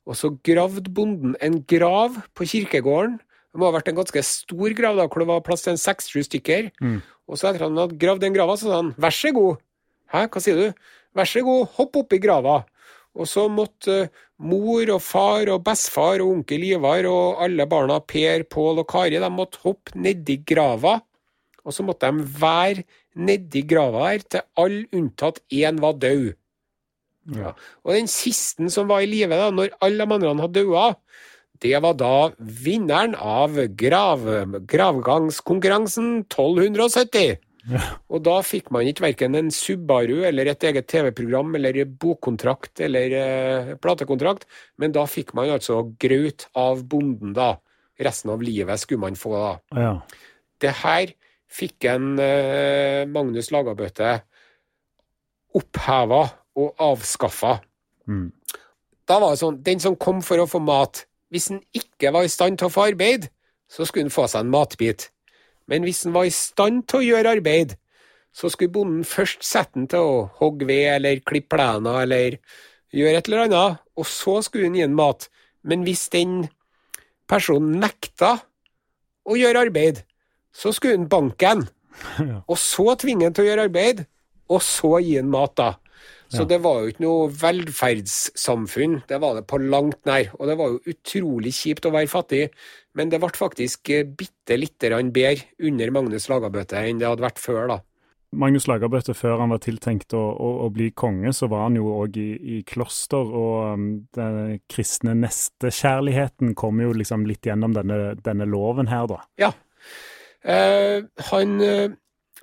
og 0.08 0.16
så 0.16 0.32
gravde 0.42 0.90
bonden 0.90 1.36
en 1.42 1.64
grav 1.64 2.16
på 2.34 2.48
kirkegården. 2.48 3.20
Det 3.50 3.60
må 3.60 3.70
ha 3.70 3.74
vært 3.74 3.90
en 3.90 3.98
ganske 3.98 4.22
stor 4.26 4.76
grav, 4.78 5.00
da, 5.00 5.08
hvor 5.10 5.24
det 5.24 5.30
var 5.32 5.46
plass 5.46 5.66
til 5.66 5.74
en 5.74 5.82
seks-sju 5.82 6.22
stykker. 6.28 6.70
Og 7.30 7.38
så 7.38 7.50
etter 7.50 7.64
at 7.64 7.70
han 7.70 7.82
hadde 7.82 8.00
gravd 8.02 8.22
den 8.26 8.36
grava, 8.36 8.58
så 8.58 8.70
sa 8.70 8.82
han 8.82 8.94
'vær 8.94 9.14
så 9.14 9.34
god'. 9.34 9.58
Hæ, 10.14 10.28
hva 10.30 10.42
sier 10.42 10.56
du? 10.58 10.74
Vær 11.18 11.26
så 11.30 11.44
god, 11.46 11.68
hopp 11.78 11.98
oppi 12.02 12.20
grava. 12.22 12.64
Og 13.18 13.28
så 13.28 13.48
måtte 13.50 13.96
eh, 14.06 14.10
mor 14.40 14.90
og 14.94 15.02
far 15.02 15.50
og 15.52 15.64
bestefar 15.66 16.22
og 16.24 16.32
onkel 16.38 16.64
Ivar 16.70 17.06
og 17.10 17.42
alle 17.44 17.66
barna 17.70 18.00
Per, 18.00 18.46
Pål 18.48 18.84
og 18.84 18.88
Kari 18.88 19.20
de 19.20 19.30
måtte 19.34 19.62
hoppe 19.66 19.98
nedi 20.00 20.40
grava. 20.48 21.00
Og 21.66 21.76
så 21.76 21.84
måtte 21.84 22.10
de 22.10 22.26
være 22.40 22.86
nedi 23.20 23.66
grava 23.68 24.12
her 24.12 24.24
til 24.24 24.46
alle 24.58 24.86
unntatt 24.96 25.42
én 25.52 25.82
var 25.82 25.98
død. 26.00 26.32
Ja. 27.36 27.54
Og 27.84 27.94
den 27.94 28.08
siste 28.10 28.70
som 28.74 28.88
var 28.90 29.04
i 29.04 29.10
live, 29.10 29.36
da, 29.36 29.50
når 29.54 29.76
alle 29.86 30.06
de 30.06 30.16
andre 30.16 30.34
hadde 30.40 30.64
daua, 30.64 30.94
det 31.64 31.76
var 31.84 31.96
da 32.00 32.32
vinneren 32.40 33.16
av 33.16 33.58
grav, 33.78 34.26
gravgangskonkurransen 34.70 36.24
1270. 36.24 37.40
Og 38.10 38.22
da 38.26 38.38
fikk 38.46 38.70
man 38.74 38.88
ikke 38.88 39.04
verken 39.10 39.36
en 39.38 39.52
Subaru 39.54 40.24
eller 40.28 40.50
et 40.50 40.64
eget 40.70 40.88
TV-program 40.90 41.58
eller 41.60 41.82
bokkontrakt 42.02 42.82
eller 42.86 43.16
eh, 43.20 43.74
platekontrakt, 43.82 44.48
men 44.82 44.96
da 44.96 45.06
fikk 45.10 45.36
man 45.38 45.52
altså 45.54 45.84
graut 46.02 46.48
av 46.58 46.86
bonden, 46.90 47.36
da. 47.38 47.58
Resten 48.00 48.32
av 48.32 48.44
livet 48.46 48.80
skulle 48.80 49.04
man 49.04 49.20
få, 49.20 49.36
da. 49.36 49.82
Ja. 49.84 49.94
Det 50.60 50.74
her 50.82 51.14
fikk 51.50 51.90
en 51.92 52.14
eh, 52.24 53.04
Magnus 53.10 53.52
Lagabøte 53.54 54.20
oppheva 55.60 56.24
og 56.60 56.84
avskaffa. 56.84 57.58
Mm. 58.10 58.30
Da 59.10 59.18
var 59.22 59.34
det 59.34 59.42
sånn, 59.42 59.62
den 59.66 59.82
som 59.82 59.98
kom 60.00 60.24
for 60.26 60.42
å 60.42 60.50
få 60.50 60.62
mat, 60.62 61.04
hvis 61.30 61.50
han 61.52 61.62
ikke 61.76 62.14
var 62.14 62.26
i 62.26 62.32
stand 62.32 62.60
til 62.60 62.70
å 62.70 62.74
få 62.74 62.90
arbeid, 62.92 63.30
så 63.70 63.86
skulle 63.86 64.08
han 64.08 64.14
få 64.14 64.26
seg 64.30 64.46
en 64.46 64.54
matbit. 64.54 65.10
Men 65.70 65.86
hvis 65.86 66.04
han 66.08 66.16
var 66.16 66.26
i 66.26 66.34
stand 66.34 66.88
til 66.90 67.02
å 67.02 67.06
gjøre 67.06 67.36
arbeid, 67.38 67.76
så 68.34 68.50
skulle 68.50 68.74
bonden 68.74 69.06
først 69.08 69.46
sette 69.46 69.78
han 69.78 69.88
til 69.90 70.06
å 70.06 70.20
hogge 70.40 70.68
ved 70.70 70.86
eller 70.96 71.22
klippe 71.26 71.56
plener 71.56 72.04
eller 72.04 72.38
gjøre 72.94 73.22
et 73.22 73.30
eller 73.30 73.46
annet, 73.46 73.82
og 73.98 74.08
så 74.10 74.40
skulle 74.46 74.70
han 74.70 74.78
gi 74.78 74.86
han 74.86 74.98
mat. 74.98 75.28
Men 75.66 75.84
hvis 75.86 76.08
den 76.14 76.48
personen 77.30 77.78
nekta 77.82 78.38
å 79.30 79.38
gjøre 79.38 79.68
arbeid, 79.68 80.02
så 80.56 80.74
skulle 80.74 80.98
han 80.98 81.10
banke 81.12 81.52
han, 81.52 81.68
og 82.50 82.58
så 82.58 82.96
tvinge 83.02 83.28
han 83.28 83.36
til 83.38 83.46
å 83.46 83.52
gjøre 83.52 83.68
arbeid, 83.70 84.06
og 84.50 84.64
så 84.66 84.98
gi 85.06 85.20
han 85.20 85.30
mat, 85.30 85.54
da. 85.60 85.74
Så 86.30 86.46
det 86.46 86.60
var 86.62 86.84
jo 86.84 86.92
ikke 86.92 87.04
noe 87.04 87.30
velferdssamfunn, 87.34 89.00
det 89.10 89.18
var 89.22 89.38
det 89.40 89.48
på 89.50 89.58
langt 89.64 90.04
nær. 90.06 90.30
Og 90.38 90.50
det 90.50 90.56
var 90.60 90.76
jo 90.76 90.94
utrolig 90.94 91.54
kjipt 91.58 91.88
å 91.90 91.94
være 91.96 92.12
fattig, 92.12 92.44
men 92.98 93.10
det 93.10 93.22
ble 93.22 93.32
faktisk 93.34 93.90
eh, 93.96 94.06
bitte 94.06 94.58
lite 94.60 94.92
grann 94.92 95.14
bedre 95.16 95.48
under 95.66 95.94
Magnus 95.96 96.30
Lagabøte 96.30 96.82
enn 96.84 97.02
det 97.02 97.10
hadde 97.10 97.26
vært 97.26 97.42
før, 97.42 97.64
da. 97.72 97.80
Magnus 98.30 98.68
Lagabøte, 98.70 99.16
før 99.18 99.40
han 99.42 99.50
var 99.50 99.62
tiltenkt 99.64 100.14
å, 100.14 100.22
å, 100.22 100.50
å 100.66 100.70
bli 100.74 100.92
konge, 100.94 101.32
så 101.34 101.48
var 101.50 101.66
han 101.66 101.80
jo 101.80 101.90
òg 101.96 102.20
i, 102.22 102.28
i 102.38 102.58
kloster, 102.68 103.26
og 103.26 103.56
um, 103.74 103.88
den 104.14 104.60
kristne 104.70 105.16
nestekjærligheten 105.18 106.54
kom 106.58 106.82
jo 106.84 106.94
liksom 106.94 107.26
litt 107.26 107.50
gjennom 107.50 107.74
denne, 107.74 108.14
denne 108.22 108.46
loven 108.46 108.92
her, 108.92 109.10
da. 109.10 109.24
Ja. 109.42 109.50
Eh, 110.46 111.02
han, 111.32 111.58
eh, 111.66 111.90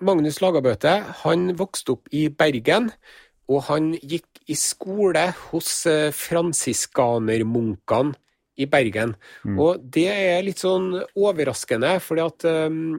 Magnus 0.03 0.43
Lagabøte 0.43 0.99
han 1.23 1.53
vokste 1.57 1.95
opp 1.95 2.11
i 2.11 2.27
Bergen, 2.35 2.91
og 3.47 3.63
han 3.69 3.93
gikk 4.01 4.27
i 4.51 4.57
skole 4.59 5.27
hos 5.51 5.87
eh, 5.91 6.13
fransiskanermunkene 6.15 8.15
i 8.57 8.67
Bergen. 8.71 9.15
Og 9.61 9.83
det 9.93 10.09
er 10.09 10.43
litt 10.47 10.61
sånn 10.63 10.95
overraskende, 11.13 12.01
fordi 12.01 12.23
at 12.25 12.45
um, 12.49 12.97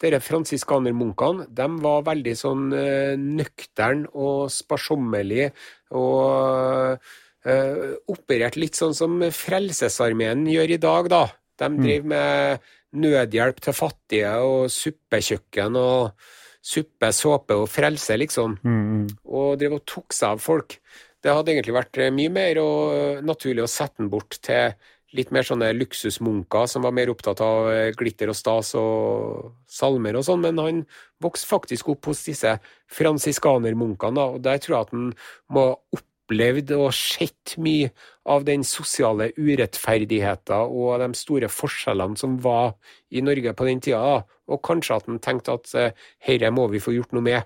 dere 0.00 0.20
fransiskanermunkene 0.20 1.46
de 1.56 1.66
var 1.80 2.04
veldig 2.08 2.34
sånn 2.36 2.72
uh, 2.74 3.16
nøktern 3.16 4.06
og 4.12 4.50
sparsommelig 4.52 5.50
og 5.96 7.00
uh, 7.48 7.96
opererte 8.12 8.60
litt 8.60 8.76
sånn 8.76 8.94
som 8.96 9.16
Frelsesarmeen 9.32 10.44
gjør 10.52 10.68
i 10.76 10.82
dag, 10.84 11.08
da. 11.12 11.24
De 11.60 11.68
driver 11.76 12.08
med 12.12 12.60
nødhjelp 13.00 13.58
til 13.64 13.74
fattige 13.76 14.32
og 14.44 14.70
suppekjøkken 14.72 15.76
og 15.80 16.12
suppe, 16.60 17.12
såpe 17.16 17.56
og 17.56 17.68
frelse, 17.72 18.16
liksom. 18.20 18.58
Mm, 18.64 19.08
Og 19.24 19.58
drev 19.60 19.78
og 19.78 19.84
tok 19.88 20.12
seg 20.12 20.36
av 20.36 20.42
folk. 20.44 20.78
Det 21.20 21.32
hadde 21.32 21.52
egentlig 21.52 21.76
vært 21.76 21.98
eh, 22.00 22.12
mye 22.14 22.32
mer 22.32 22.60
og 22.62 23.24
naturlig 23.24 23.64
å 23.64 23.70
sette 23.70 24.00
den 24.00 24.10
bort 24.12 24.38
til 24.44 24.72
litt 25.16 25.32
mer 25.34 25.42
sånne 25.42 25.72
luksusmunker 25.74 26.68
som 26.70 26.84
var 26.86 26.94
mer 26.94 27.10
opptatt 27.10 27.40
av 27.42 27.70
eh, 27.72 27.90
glitter 27.98 28.30
og 28.30 28.38
stas 28.38 28.74
og 28.78 29.50
salmer 29.70 30.16
og 30.20 30.26
sånn, 30.26 30.44
men 30.44 30.60
han 30.62 30.84
vokste 31.22 31.50
faktisk 31.50 31.90
opp 31.92 32.10
hos 32.12 32.22
disse 32.28 32.54
fransiskanermunkene, 32.94 34.28
og 34.36 34.44
der 34.44 34.60
tror 34.62 34.76
jeg 34.76 34.86
at 34.86 34.94
han 34.94 35.10
må 35.50 35.66
ha 35.74 36.00
opplevd 36.30 36.70
og 36.76 36.92
sett 36.94 37.56
mye 37.58 37.90
av 38.30 38.44
den 38.46 38.62
sosiale 38.62 39.32
urettferdigheten 39.36 40.70
og 40.70 41.00
de 41.02 41.10
store 41.18 41.48
forskjellene 41.50 42.16
som 42.16 42.38
var 42.42 42.76
i 43.10 43.20
Norge 43.20 43.52
på 43.54 43.66
den 43.66 43.80
tida, 43.80 44.22
og 44.46 44.62
kanskje 44.62 44.96
at 44.96 45.08
han 45.08 45.18
tenkte 45.18 45.56
at 45.58 45.74
eh, 45.74 45.92
herre 46.22 46.50
må 46.50 46.68
vi 46.70 46.80
få 46.80 46.94
gjort 46.94 47.12
noe 47.12 47.26
med. 47.26 47.42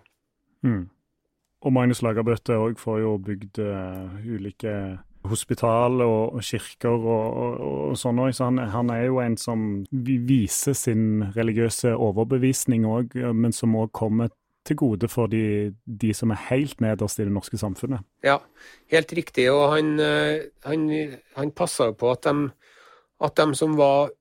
Mm. 0.62 0.88
Og 1.64 1.72
Magnus 1.72 2.02
Lagerbøtte 2.04 2.58
òg 2.60 2.76
får 2.76 3.00
jo 3.00 3.16
bygd 3.24 3.58
uh, 3.64 4.20
ulike 4.20 4.98
hospital 5.24 6.02
og, 6.04 6.34
og 6.36 6.44
kirker 6.44 6.92
og, 6.92 7.08
og, 7.08 7.60
og 7.88 7.96
sånn 7.96 8.20
òg, 8.20 8.34
så 8.36 8.50
han, 8.50 8.60
han 8.68 8.92
er 8.92 9.06
jo 9.06 9.22
en 9.24 9.38
som 9.40 9.62
viser 9.88 10.76
sin 10.76 11.30
religiøse 11.32 11.94
overbevisning 11.96 12.84
òg, 12.84 13.16
men 13.32 13.56
som 13.56 13.76
òg 13.80 13.94
kommer 13.96 14.28
til 14.64 14.78
gode 14.80 15.08
for 15.12 15.28
de, 15.30 15.74
de 15.84 16.12
som 16.16 16.32
er 16.32 16.42
helt 16.48 16.80
nederst 16.80 17.20
i 17.20 17.26
det 17.26 17.34
norske 17.34 17.58
samfunnet. 17.60 18.04
Ja, 18.24 18.38
helt 18.92 19.12
riktig. 19.16 19.46
Og 19.52 19.74
han, 19.74 19.94
eh, 20.00 20.46
han, 20.64 20.86
han 21.36 21.52
passa 21.56 21.90
på 21.92 22.12
at 22.14 22.24
de, 22.24 22.48
at 23.24 23.36
de 23.40 23.58
som 23.58 23.76
var 23.78 24.12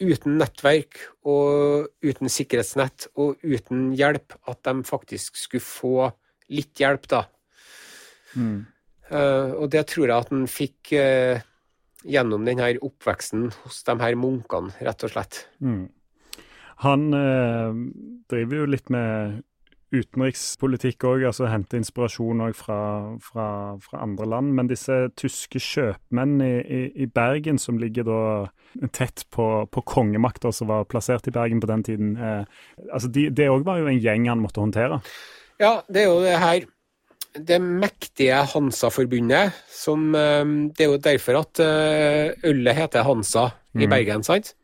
uten 0.00 0.38
nettverk 0.40 0.96
og 1.28 1.90
uten 2.00 2.32
sikkerhetsnett 2.32 3.10
og 3.20 3.42
uten 3.44 3.90
hjelp, 3.96 4.32
at 4.48 4.62
de 4.64 4.80
faktisk 4.88 5.36
skulle 5.36 5.64
få 5.64 6.10
litt 6.50 6.80
hjelp, 6.80 7.04
da. 7.12 7.24
Eh, 9.10 9.52
og 9.58 9.70
det 9.74 9.84
tror 9.90 10.06
jeg 10.06 10.16
at 10.16 10.32
han 10.32 10.44
fikk 10.50 10.92
uh, 10.96 11.40
gjennom 12.06 12.46
denne 12.46 12.72
oppveksten 12.86 13.48
hos 13.64 13.82
de 13.86 13.96
her 14.00 14.16
munkene, 14.18 14.72
rett 14.80 15.04
og 15.04 15.12
slett. 15.12 15.44
Mm. 15.60 15.88
Han 16.80 17.10
eh, 17.12 17.80
driver 18.32 18.62
jo 18.62 18.68
litt 18.72 18.88
med 18.92 19.42
utenrikspolitikk 19.90 21.04
òg, 21.08 21.24
altså 21.28 21.48
hente 21.50 21.78
inspirasjon 21.80 22.42
òg 22.44 22.54
fra, 22.58 22.78
fra, 23.24 23.46
fra 23.82 24.02
andre 24.04 24.28
land. 24.30 24.52
Men 24.56 24.70
disse 24.70 24.96
tyske 25.18 25.62
kjøpmenn 25.62 26.36
i, 26.46 26.52
i, 26.60 26.80
i 27.04 27.08
Bergen, 27.10 27.58
som 27.58 27.80
ligger 27.80 28.06
da 28.06 28.20
tett 28.94 29.26
på, 29.34 29.46
på 29.66 29.84
kongemakta 29.86 30.52
som 30.54 30.70
var 30.70 30.86
plassert 30.90 31.26
i 31.26 31.34
Bergen 31.34 31.62
på 31.62 31.70
den 31.70 31.86
tiden, 31.86 32.12
eh, 32.16 32.44
altså 32.90 33.10
de, 33.10 33.28
det 33.34 33.50
òg 33.50 33.66
var 33.66 33.80
jo 33.82 33.90
en 33.90 34.02
gjeng 34.02 34.28
han 34.30 34.42
måtte 34.42 34.62
håndtere. 34.62 35.00
Ja, 35.60 35.80
det 35.90 36.04
er 36.04 36.12
jo 36.12 36.20
det 36.24 36.38
her 36.40 36.68
det 37.30 37.60
mektige 37.62 38.40
Hansa-forbundet, 38.50 39.54
som 39.70 40.14
eh, 40.18 40.44
Det 40.74 40.86
er 40.86 40.90
jo 40.90 41.02
derfor 41.02 41.42
at 41.42 41.62
eh, 41.62 42.32
ølet 42.50 42.78
heter 42.78 43.06
Hansa 43.06 43.50
i 43.78 43.86
Bergen, 43.86 44.24
sant? 44.26 44.54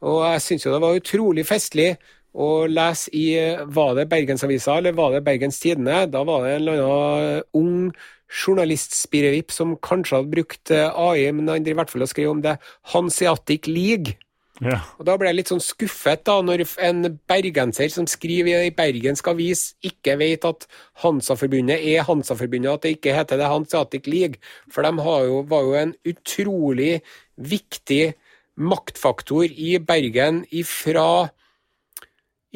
Og 0.00 0.22
jeg 0.24 0.42
syns 0.44 0.64
jo 0.64 0.72
det 0.72 0.80
var 0.82 0.96
utrolig 0.96 1.44
festlig 1.48 1.94
å 2.32 2.48
lese 2.70 3.10
i 3.16 3.26
eh, 3.38 3.66
Var 3.66 3.94
det 3.98 4.08
Bergensavisa 4.10 4.78
eller 4.78 4.94
var 4.96 5.14
det 5.14 5.24
Bergens 5.26 5.60
Tidende? 5.60 6.04
Da 6.12 6.22
var 6.26 6.44
det 6.44 6.54
en 6.54 6.62
eller 6.62 6.82
annen 6.86 7.42
ung 7.58 7.92
journalistspirevipp 8.30 9.50
som 9.50 9.74
kanskje 9.82 10.20
hadde 10.20 10.34
brukt 10.34 10.70
eh, 10.74 10.88
AI, 10.94 11.30
men 11.34 11.50
han 11.50 11.64
driver 11.64 11.80
i 11.80 11.80
hvert 11.82 11.94
fall 11.94 12.06
og 12.06 12.12
skriver 12.12 12.34
om 12.34 12.42
det 12.44 12.58
Hanseatic 12.92 13.66
League. 13.66 14.18
Ja. 14.60 14.76
Og 15.00 15.06
Da 15.08 15.16
ble 15.16 15.30
jeg 15.30 15.38
litt 15.38 15.50
sånn 15.50 15.62
skuffet 15.64 16.22
da, 16.28 16.36
når 16.44 16.66
en 16.84 17.14
bergenser 17.30 17.88
som 17.92 18.06
skriver 18.10 18.66
i 18.66 18.74
Bergensk 18.76 19.30
Avis, 19.32 19.70
ikke 19.80 20.18
vet 20.20 20.44
at 20.44 20.66
Hansa-forbundet 21.00 21.80
er 21.80 22.04
Hansa-forbundet, 22.04 22.74
at 22.74 22.84
det 22.84 22.94
ikke 22.98 23.16
heter 23.16 23.40
det 23.40 23.48
Hanseatic 23.48 24.06
League. 24.10 24.40
For 24.70 24.84
de 24.84 24.92
har 25.00 25.24
jo, 25.26 25.40
var 25.48 25.64
jo 25.64 25.78
en 25.80 25.94
utrolig 26.12 27.00
viktig 27.40 28.12
maktfaktor 28.60 29.48
i 29.48 29.78
Bergen 29.80 30.44
ifra 30.52 31.30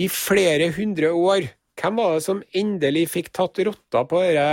i 0.00 0.08
flere 0.10 0.70
hundre 0.74 1.12
år. 1.14 1.50
Hvem 1.74 1.96
var 1.98 2.14
det 2.14 2.22
som 2.22 2.42
endelig 2.54 3.08
fikk 3.10 3.32
tatt 3.34 3.58
rotta 3.66 4.04
på 4.06 4.20
dette 4.22 4.46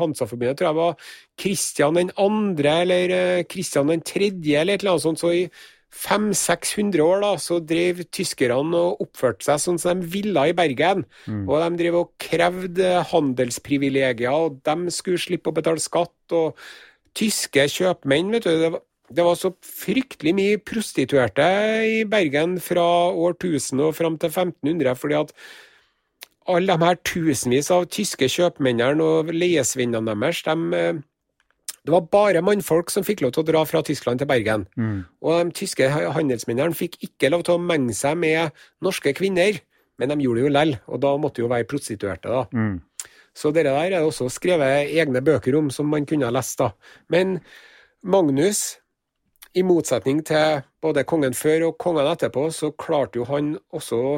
Hansa-forbundet? 0.00 0.58
Tror 0.60 0.68
jeg 0.68 0.78
var 0.78 1.12
Kristian 1.40 1.96
den 1.96 2.10
andre 2.20 2.74
eller 2.84 3.14
Kristian 3.48 3.88
den 3.88 4.04
tredje 4.04 4.60
eller 4.60 4.76
et 4.76 4.84
eller 4.84 4.98
annet 4.98 5.06
sånt. 5.06 5.22
Så 5.22 5.32
i 5.32 5.46
500-600 5.90 7.00
år 7.02 7.24
da, 7.24 7.30
så 7.40 7.58
drev 7.64 8.04
tyskerne 8.14 8.76
og 8.78 9.00
oppførte 9.06 9.48
seg 9.48 9.62
sånn 9.64 9.80
som 9.80 10.02
de 10.02 10.12
ville 10.12 10.44
i 10.46 10.54
Bergen. 10.54 11.06
Og 11.48 11.56
de 11.64 11.80
drev 11.80 11.96
og 12.04 12.12
krevde 12.22 12.92
handelsprivilegier, 13.10 14.30
og 14.30 14.60
de 14.68 14.94
skulle 14.94 15.18
slippe 15.18 15.50
å 15.50 15.56
betale 15.56 15.82
skatt. 15.82 16.14
Og 16.36 16.60
tyske 17.16 17.66
kjøpmenn, 17.72 18.30
vet 18.36 18.46
du, 18.46 18.52
det 18.60 18.70
var, 18.76 18.84
det 19.10 19.24
var 19.26 19.34
så 19.38 19.50
fryktelig 19.64 20.34
mye 20.36 20.60
prostituerte 20.62 21.46
i 21.88 22.04
Bergen 22.08 22.58
fra 22.62 22.84
år 23.10 23.34
1000 23.34 23.82
og 23.82 23.94
fram 23.98 24.18
til 24.18 24.30
1500, 24.30 24.94
fordi 24.96 25.18
at 25.18 25.32
alle 26.50 26.74
de 26.74 26.86
her 26.86 26.98
tusenvis 27.06 27.70
av 27.74 27.86
tyske 27.90 28.28
kjøpmennene 28.30 29.02
og 29.02 29.32
leiesvinnene 29.34 30.14
deres, 30.14 30.42
de 30.46 31.02
det 31.80 31.94
var 31.94 32.10
bare 32.12 32.42
mannfolk 32.44 32.90
som 32.92 33.04
fikk 33.06 33.22
lov 33.24 33.32
til 33.32 33.40
å 33.40 33.48
dra 33.48 33.64
fra 33.64 33.80
Tyskland 33.82 34.20
til 34.20 34.28
Bergen. 34.28 34.66
Og 35.24 35.38
de 35.46 35.54
tyske 35.56 35.86
handelsmennene 35.88 36.76
fikk 36.76 36.98
ikke 37.06 37.30
lov 37.32 37.42
til 37.46 37.56
å 37.56 37.62
menge 37.62 37.94
seg 37.96 38.18
med 38.20 38.52
norske 38.84 39.14
kvinner, 39.16 39.56
men 39.96 40.12
de 40.12 40.18
gjorde 40.20 40.42
det 40.42 40.44
jo 40.44 40.52
lell, 40.52 40.74
og 40.86 41.00
da 41.00 41.14
måtte 41.16 41.40
jo 41.40 41.48
være 41.48 41.64
prostituerte, 41.64 42.28
da. 42.28 42.44
Så 43.34 43.48
det 43.54 43.64
der 43.64 43.78
er 43.78 43.90
det 43.94 44.02
også 44.04 44.28
skrevet 44.28 44.92
egne 44.92 45.22
bøker 45.24 45.56
om, 45.56 45.70
som 45.72 45.88
man 45.88 46.04
kunne 46.04 46.28
ha 46.28 46.34
lest, 46.34 46.58
da. 46.60 46.72
Men 47.08 47.40
Magnus 48.04 48.79
i 49.56 49.64
motsetning 49.66 50.22
til 50.26 50.62
både 50.82 51.04
kongen 51.08 51.34
før 51.34 51.70
og 51.70 51.78
kongen 51.82 52.06
etterpå, 52.10 52.48
så 52.54 52.70
klarte 52.78 53.20
jo 53.20 53.26
han 53.30 53.56
også 53.74 53.98
å 53.98 54.14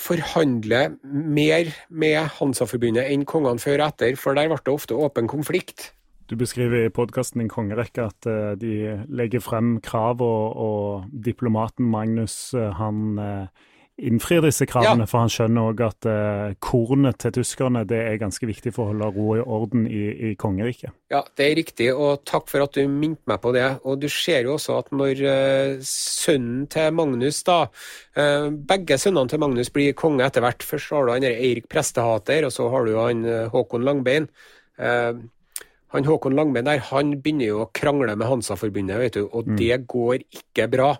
forhandle 0.00 0.82
mer 1.02 1.70
med 1.88 2.18
Hansa-forbundet 2.36 3.08
enn 3.10 3.24
kongene 3.28 3.62
før 3.62 3.80
og 3.80 3.86
etter, 3.90 4.18
for 4.20 4.36
der 4.36 4.50
ble 4.52 4.58
det 4.62 4.74
ofte 4.74 4.98
åpen 4.98 5.30
konflikt. 5.30 5.90
Du 6.26 6.34
beskriver 6.34 6.88
i 6.88 6.90
podkasten 6.92 7.38
din 7.38 7.50
Kongerekke 7.50 8.08
at 8.10 8.26
uh, 8.26 8.56
de 8.58 8.98
legger 9.14 9.42
frem 9.42 9.76
krav, 9.80 10.22
og, 10.24 10.56
og 10.58 11.06
diplomaten 11.24 11.86
Magnus 11.86 12.50
uh, 12.58 12.72
han 12.80 13.20
uh, 13.22 13.66
innfrir 13.96 14.42
disse 14.44 14.66
kravene, 14.68 15.06
ja. 15.06 15.08
for 15.08 15.24
han 15.24 15.30
skjønner 15.32 15.70
òg 15.70 15.80
at 15.86 16.06
uh, 16.08 16.56
kornet 16.60 17.16
til 17.22 17.32
tyskerne 17.38 17.84
det 17.88 18.02
er 18.10 18.18
ganske 18.20 18.48
viktig 18.48 18.72
for 18.76 18.84
å 18.84 18.90
holde 18.92 19.08
ro 19.14 19.36
i 19.38 19.40
orden 19.40 19.86
i, 19.88 20.02
i 20.28 20.32
kongeriket. 20.36 20.92
Ja, 21.12 21.22
det 21.38 21.46
er 21.46 21.56
riktig, 21.56 21.88
og 21.94 22.26
takk 22.28 22.50
for 22.50 22.66
at 22.66 22.76
du 22.76 22.82
minte 22.92 23.24
meg 23.30 23.40
på 23.44 23.54
det. 23.56 23.64
Og 23.88 24.02
du 24.02 24.08
ser 24.12 24.44
jo 24.44 24.56
også 24.58 24.76
at 24.82 24.92
når 24.92 25.22
uh, 25.24 25.86
sønnen 25.88 26.66
til 26.72 26.92
Magnus, 26.98 27.40
da 27.46 27.62
uh, 27.70 28.50
Begge 28.68 29.00
sønnene 29.00 29.32
til 29.32 29.40
Magnus 29.40 29.72
blir 29.72 29.96
konge 29.96 30.26
etter 30.26 30.44
hvert. 30.44 30.66
Først 30.66 30.92
har 30.92 31.06
du 31.08 31.14
han 31.14 31.28
Eirik 31.30 31.70
Prestehater, 31.72 32.48
og 32.48 32.52
så 32.52 32.68
har 32.72 32.84
du 32.84 32.94
han 32.98 33.24
Håkon 33.52 33.84
Langbein. 33.86 34.28
han 34.76 36.04
Håkon 36.04 36.36
Langbein 36.36 36.66
der, 36.66 36.84
han 36.90 37.16
begynner 37.22 37.48
jo 37.48 37.60
å 37.64 37.70
krangle 37.72 38.16
med 38.16 38.28
Hansa-forbundet, 38.28 38.98
vet 39.00 39.16
du, 39.16 39.26
og 39.26 39.48
mm. 39.48 39.56
det 39.60 39.76
går 39.88 40.18
ikke 40.20 40.68
bra. 40.72 40.96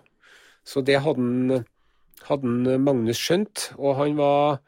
Så 0.65 0.81
det 0.81 1.01
hadde 1.03 1.21
han 1.21 1.65
hadde 2.27 2.77
Magnus 2.83 3.19
skjønt. 3.21 3.69
Og 3.77 3.97
han 3.99 4.17
var, 4.19 4.59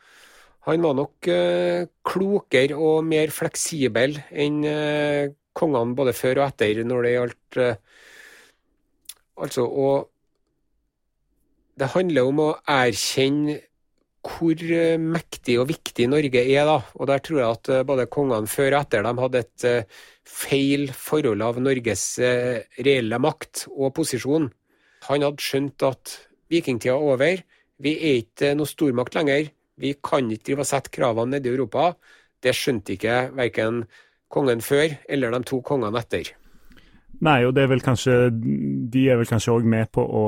han 0.67 0.85
var 0.85 0.97
nok 0.97 1.29
eh, 1.31 1.87
klokere 2.07 2.77
og 2.77 3.03
mer 3.07 3.33
fleksibel 3.35 4.17
enn 4.31 4.63
eh, 4.67 5.31
kongene 5.59 5.97
både 5.97 6.15
før 6.15 6.43
og 6.43 6.49
etter 6.49 6.83
når 6.87 7.05
det 7.05 7.15
gjaldt 7.17 7.63
eh, 7.65 7.81
Altså 9.39 9.63
og 9.63 10.09
Det 11.79 11.87
handler 11.93 12.27
om 12.27 12.41
å 12.43 12.47
erkjenne 12.67 13.53
hvor 14.25 14.59
eh, 14.59 14.99
mektig 14.99 15.55
og 15.61 15.69
viktig 15.69 16.09
Norge 16.11 16.41
er, 16.43 16.67
da. 16.67 16.79
Og 16.99 17.07
der 17.07 17.21
tror 17.23 17.39
jeg 17.39 17.55
at 17.55 17.69
eh, 17.71 17.85
både 17.87 18.07
kongene 18.11 18.51
før 18.51 18.73
og 18.73 18.81
etter 18.81 19.05
dem 19.07 19.21
hadde 19.23 19.43
et 19.45 19.67
eh, 19.67 19.99
feil 20.27 20.89
forhold 20.91 21.41
av 21.45 21.61
Norges 21.63 22.03
reelle 22.19 23.19
makt 23.23 23.63
og 23.71 23.93
posisjon. 23.97 24.49
Han 25.07 25.23
hadde 25.25 25.41
skjønt 25.41 25.87
at 25.87 26.17
vikingtida 26.51 26.97
over. 26.97 27.41
Vi 27.79 27.95
er 27.95 28.21
ikke 28.23 28.53
noe 28.57 28.69
stormakt 28.69 29.15
lenger. 29.15 29.51
Vi 29.79 29.95
kan 30.03 30.27
ikke 30.31 30.51
drive 30.51 30.65
og 30.65 30.69
sette 30.69 30.91
kravene 30.93 31.37
nede 31.37 31.47
i 31.47 31.53
Europa. 31.53 31.93
Det 32.43 32.55
skjønte 32.55 32.95
ikke 32.95 33.21
verken 33.37 33.85
kongen 34.31 34.61
før 34.61 34.93
eller 35.09 35.33
de 35.33 35.41
to 35.47 35.61
kongene 35.65 35.99
etter. 35.99 36.33
Nei, 37.19 37.41
og 37.43 37.51
det 37.55 37.65
er 37.65 37.71
vel 37.73 37.81
kanskje, 37.83 38.13
de 38.31 39.01
er 39.11 39.17
vel 39.19 39.27
kanskje 39.27 39.51
òg 39.51 39.65
med 39.67 39.89
på 39.91 39.99
å, 39.99 40.21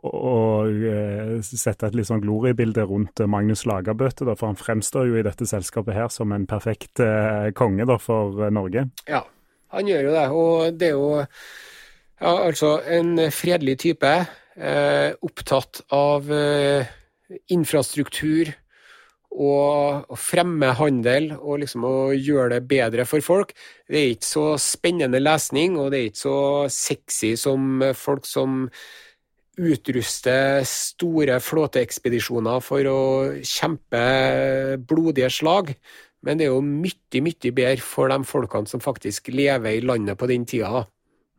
å, 0.00 0.12
å, 0.14 0.36
eh, 0.72 1.34
sette 1.44 1.90
et 1.90 1.98
litt 1.98 2.08
sånn 2.08 2.22
gloriebilde 2.22 2.86
rundt 2.88 3.20
Magnus 3.28 3.66
Lagerbøte, 3.68 4.24
for 4.30 4.48
han 4.48 4.56
fremstår 4.56 5.10
jo 5.10 5.18
i 5.20 5.24
dette 5.26 5.44
selskapet 5.48 5.98
her 5.98 6.08
som 6.14 6.32
en 6.32 6.46
perfekt 6.48 7.02
eh, 7.04 7.50
konge 7.56 7.84
da, 7.90 7.98
for 8.00 8.46
Norge. 8.54 8.86
Ja, 9.10 9.20
han 9.76 9.90
gjør 9.90 10.08
jo 10.08 10.14
det. 10.16 10.24
Og 10.38 10.80
det 10.80 10.88
er 10.88 10.96
jo 10.96 11.10
ja, 11.18 12.32
altså 12.32 12.78
en 12.88 13.18
fredelig 13.34 13.76
type 13.84 14.08
eh, 14.08 14.32
opptatt 14.54 15.80
av 15.94 16.30
eh, 16.32 16.86
infrastruktur 17.54 18.52
og 19.34 20.12
å 20.14 20.18
fremme 20.18 20.70
handel 20.78 21.32
og 21.34 21.64
liksom 21.64 21.86
å 21.88 21.94
gjøre 22.14 22.54
det 22.54 22.66
bedre 22.70 23.06
for 23.08 23.24
folk. 23.24 23.50
Det 23.90 23.98
er 23.98 24.12
ikke 24.14 24.28
så 24.28 24.44
spennende 24.62 25.18
lesning, 25.18 25.74
og 25.80 25.90
det 25.90 25.98
er 25.98 26.10
ikke 26.12 26.22
så 26.22 26.38
sexy 26.70 27.34
som 27.40 27.82
folk 27.98 28.28
som 28.30 28.68
utruster 29.58 30.64
store 30.66 31.38
flåteekspedisjoner 31.42 32.62
for 32.62 32.90
å 32.90 33.02
kjempe 33.46 34.02
blodige 34.86 35.30
slag. 35.30 35.74
Men 36.24 36.38
det 36.38 36.46
er 36.46 36.54
jo 36.54 36.64
mye, 36.64 37.22
mye 37.22 37.54
bedre 37.54 37.84
for 37.84 38.10
de 38.10 38.22
folkene 38.26 38.70
som 38.70 38.82
faktisk 38.82 39.28
lever 39.34 39.76
i 39.76 39.84
landet 39.84 40.18
på 40.18 40.30
den 40.30 40.46
tida. 40.48 40.86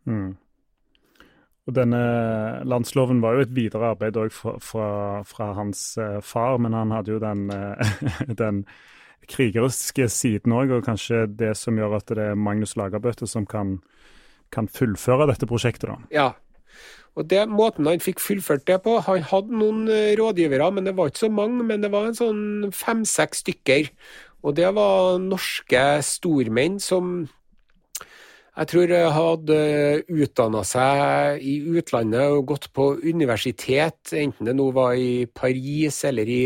Mm. 0.06 0.36
Og 1.65 1.73
denne 1.73 2.01
landsloven 2.67 3.23
var 3.23 3.36
jo 3.36 3.45
et 3.45 3.56
videre 3.56 3.93
arbeid 3.95 4.17
òg 4.21 4.34
fra, 4.34 4.54
fra, 4.62 4.89
fra, 5.25 5.51
hans 5.58 5.95
eh, 5.97 6.19
far, 6.21 6.60
men 6.62 6.78
han 6.78 6.93
hadde 6.93 7.15
jo 7.15 7.21
den, 7.23 7.47
eh, 7.49 7.95
den 8.43 8.63
krigeriske 9.25 10.06
siden 10.13 10.54
òg, 10.54 10.75
og 10.78 10.86
kanskje 10.86 11.25
det 11.39 11.56
som 11.58 11.78
gjør 11.82 11.97
at 11.97 12.13
det 12.13 12.32
er 12.32 12.38
Magnus 12.38 12.75
Lagerbøtte 12.78 13.25
som 13.30 13.47
kan, 13.49 13.80
kan 14.54 14.69
fullføre 14.69 15.25
dette 15.32 15.49
prosjektet, 15.49 15.89
da. 15.89 15.97
Ja, 16.13 16.30
og 17.15 17.30
det 17.32 17.45
måten 17.47 17.88
han 17.88 18.04
fikk 18.04 18.19
fullført 18.19 18.65
det 18.67 18.82
på 18.84 18.97
Han 19.06 19.23
hadde 19.23 19.56
noen 19.56 19.88
eh, 19.88 20.13
rådgivere, 20.19 20.67
men 20.75 20.88
det 20.88 20.95
var 20.97 21.10
ikke 21.10 21.25
så 21.25 21.32
mange. 21.32 21.63
Men 21.63 21.84
det 21.84 21.91
var 21.93 22.10
en 22.10 22.17
sånn 22.17 22.43
fem-seks 22.75 23.45
stykker. 23.45 23.88
Og 24.45 24.58
det 24.60 24.67
var 24.75 25.15
norske 25.23 25.86
stormenn 26.06 26.78
som 26.84 27.25
jeg 28.56 28.70
tror 28.72 28.91
jeg 28.94 29.12
hadde 29.12 29.58
utdanna 30.15 30.62
seg 30.63 31.41
i 31.44 31.58
utlandet 31.76 32.38
og 32.38 32.46
gått 32.54 32.70
på 32.76 32.94
universitet, 33.04 34.13
enten 34.15 34.48
det 34.48 34.56
nå 34.56 34.70
var 34.76 34.96
i 34.96 35.26
Paris 35.28 35.98
eller 36.08 36.32
i 36.32 36.41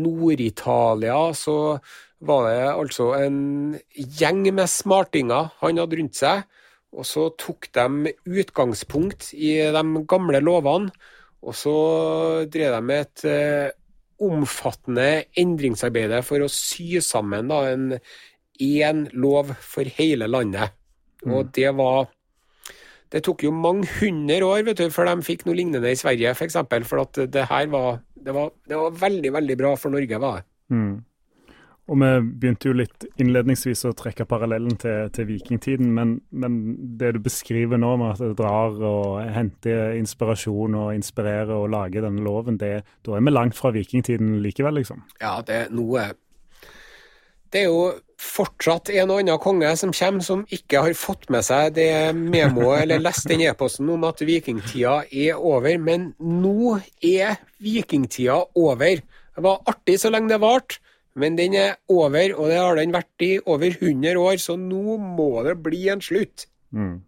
Nord-Italia, 0.00 1.18
så 1.36 1.76
var 2.24 2.48
det 2.48 2.64
altså 2.70 3.10
en 3.18 3.38
gjeng 3.92 4.46
med 4.48 4.70
smartinger 4.70 5.52
han 5.60 5.82
hadde 5.82 6.00
rundt 6.00 6.16
seg. 6.16 6.46
Og 6.92 7.04
så 7.08 7.28
tok 7.40 7.68
de 7.72 8.12
utgangspunkt 8.28 9.30
i 9.36 9.54
de 9.76 9.84
gamle 10.08 10.40
lovene, 10.44 10.92
og 11.42 11.56
så 11.56 11.76
drev 12.52 12.76
de 12.76 12.82
med 12.86 13.06
et 13.06 13.24
eh, 13.28 13.72
omfattende 14.22 15.24
endringsarbeid 15.40 16.14
for 16.24 16.44
å 16.44 16.52
sy 16.52 17.00
sammen 17.04 17.48
da, 17.50 17.64
en 17.72 17.96
én 18.62 19.08
lov 19.16 19.52
for 19.60 19.88
hele 19.98 20.28
landet. 20.30 20.76
Og 21.28 21.46
mm. 21.46 21.52
det 21.54 21.70
var 21.78 22.10
Det 23.12 23.20
tok 23.26 23.44
jo 23.44 23.50
mange 23.52 23.84
hundre 24.00 24.40
år 24.46 24.62
vet 24.64 24.78
du, 24.80 24.86
før 24.90 25.10
de 25.10 25.26
fikk 25.26 25.44
noe 25.44 25.56
lignende 25.58 25.90
i 25.90 25.98
Sverige, 25.98 26.30
f.eks. 26.32 26.38
For, 26.38 26.48
eksempel, 26.48 26.84
for 26.88 27.02
at 27.04 27.18
det 27.28 27.44
her 27.50 27.66
var 27.68 28.00
det, 28.14 28.32
var 28.32 28.52
det, 28.64 28.76
var 28.78 29.00
veldig, 29.02 29.32
veldig 29.34 29.56
bra 29.60 29.72
for 29.76 29.92
Norge, 29.92 30.20
var 30.22 30.38
det. 30.40 30.46
Mm. 30.72 30.94
Og 31.90 31.98
vi 31.98 32.08
begynte 32.40 32.70
jo 32.70 32.76
litt 32.78 33.04
innledningsvis 33.20 33.82
å 33.88 33.94
trekke 33.98 34.24
parallellen 34.30 34.76
til, 34.80 35.10
til 35.12 35.26
vikingtiden, 35.28 35.88
men, 35.92 36.14
men, 36.30 36.60
det 36.98 37.10
du 37.16 37.18
beskriver 37.24 37.80
nå 37.80 37.90
med 38.00 38.14
at 38.14 38.22
det 38.22 38.36
drar 38.38 38.78
og 38.86 39.18
henter 39.34 39.96
inspirasjon 39.98 40.78
og 40.78 40.92
inspirerer 40.94 41.50
og 41.56 41.72
lager 41.74 42.06
denne 42.06 42.22
loven, 42.24 42.60
det, 42.62 42.84
da 43.04 43.18
er 43.18 43.26
vi 43.26 43.34
langt 43.34 43.58
fra 43.58 43.74
vikingtiden 43.74 44.38
likevel, 44.44 44.78
liksom? 44.78 45.02
Ja, 45.20 45.40
det 45.44 45.58
er 45.64 45.74
noe 45.74 46.12
Det 47.52 47.64
er 47.64 47.68
jo 47.68 47.82
fortsatt 48.22 48.92
en 48.94 49.10
og 49.10 49.20
annen 49.22 49.40
konge 49.42 49.72
som 49.78 49.92
kommer 49.96 50.24
som 50.24 50.44
ikke 50.54 50.84
har 50.86 50.94
fått 50.98 51.28
med 51.32 51.44
seg 51.46 51.74
det 51.76 51.90
memoet 52.16 52.84
eller 52.84 53.02
lest 53.02 53.28
den 53.30 53.42
e-posten 53.48 53.90
om 53.92 54.06
at 54.08 54.22
vikingtida 54.24 55.02
er 55.10 55.40
over. 55.40 55.76
Men 55.82 56.12
nå 56.20 56.78
er 57.02 57.40
vikingtida 57.62 58.38
over. 58.58 59.02
Det 59.32 59.44
var 59.44 59.62
artig 59.70 59.98
så 60.00 60.12
lenge 60.12 60.32
det 60.32 60.42
varte, 60.42 60.80
men 61.18 61.36
den 61.36 61.56
er 61.58 61.78
over, 61.92 62.34
og 62.38 62.48
det 62.48 62.58
har 62.60 62.78
den 62.78 62.94
vært 62.94 63.24
i 63.24 63.32
over 63.44 63.74
100 63.74 64.20
år, 64.20 64.36
så 64.40 64.56
nå 64.56 64.96
må 64.96 65.32
det 65.44 65.58
bli 65.64 65.86
en 65.92 66.04
slutt. 66.04 66.46
Mm. 66.72 67.00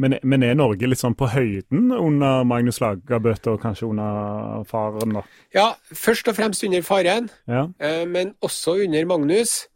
Men, 0.00 0.16
men, 0.24 0.44
er 0.44 0.56
Norge 0.56 0.88
litt 0.88 1.00
sånn 1.00 1.16
på 1.18 1.28
høyden 1.32 1.92
under 1.92 2.46
Magnus 2.48 2.80
Lagabøte 2.80 3.52
og 3.52 3.60
kanskje 3.62 3.90
under 3.90 4.64
faren? 4.68 5.18
da? 5.18 5.24
Ja, 5.54 5.66
først 5.92 6.28
og 6.32 6.38
fremst 6.38 6.64
under 6.64 6.84
faren, 6.86 7.28
ja. 7.50 7.66
Eh, 7.78 8.04
men 8.08 8.32
også 8.44 8.78
under 8.86 9.08
Magnus. 9.10 9.66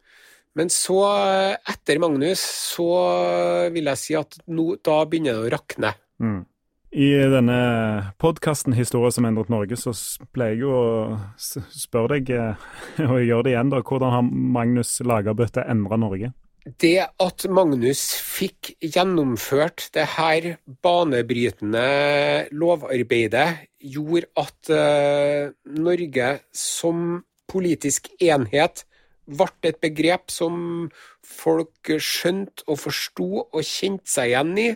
Men 0.57 0.71
så, 0.73 0.99
etter 1.69 1.99
Magnus, 2.01 2.41
så 2.73 2.89
vil 3.73 3.89
jeg 3.91 4.01
si 4.01 4.15
at 4.17 4.39
no, 4.49 4.71
da 4.81 5.03
begynner 5.05 5.37
det 5.37 5.43
å 5.45 5.51
rakne. 5.53 5.93
Mm. 6.17 6.39
I 6.97 7.09
denne 7.29 7.59
podkasten 8.17 8.73
'Historie 8.73 9.11
som 9.11 9.27
endret 9.27 9.51
Norge', 9.53 9.77
så 9.77 9.91
pleier 10.33 10.55
jeg 10.55 10.63
jo 10.63 10.71
å 10.73 11.61
spørre 11.69 12.17
deg, 12.17 12.31
og 13.09 13.15
jeg 13.19 13.29
gjør 13.29 13.45
det 13.45 13.53
igjen, 13.53 13.71
da, 13.75 13.83
hvordan 13.83 14.15
har 14.15 14.25
Magnus 14.57 14.95
Lagerbøtte 15.05 15.67
endra 15.67 15.99
Norge? 15.99 16.31
Det 16.67 17.05
at 17.05 17.45
Magnus 17.47 18.01
fikk 18.17 18.73
gjennomført 18.83 19.85
det 19.95 20.07
her 20.17 20.49
banebrytende 20.83 21.85
lovarbeidet, 22.51 23.47
gjorde 23.79 24.27
at 24.41 24.73
uh, 24.73 25.53
Norge 25.77 26.33
som 26.51 27.21
politisk 27.47 28.09
enhet 28.19 28.86
ble 29.27 29.69
et 29.69 29.79
begrep 29.83 30.31
som 30.31 30.87
folk 31.27 31.91
skjønte 31.99 32.65
og 32.67 32.79
forsto 32.85 33.29
og 33.43 33.61
kjente 33.61 34.09
seg 34.09 34.31
igjen 34.31 34.53
i, 34.61 34.67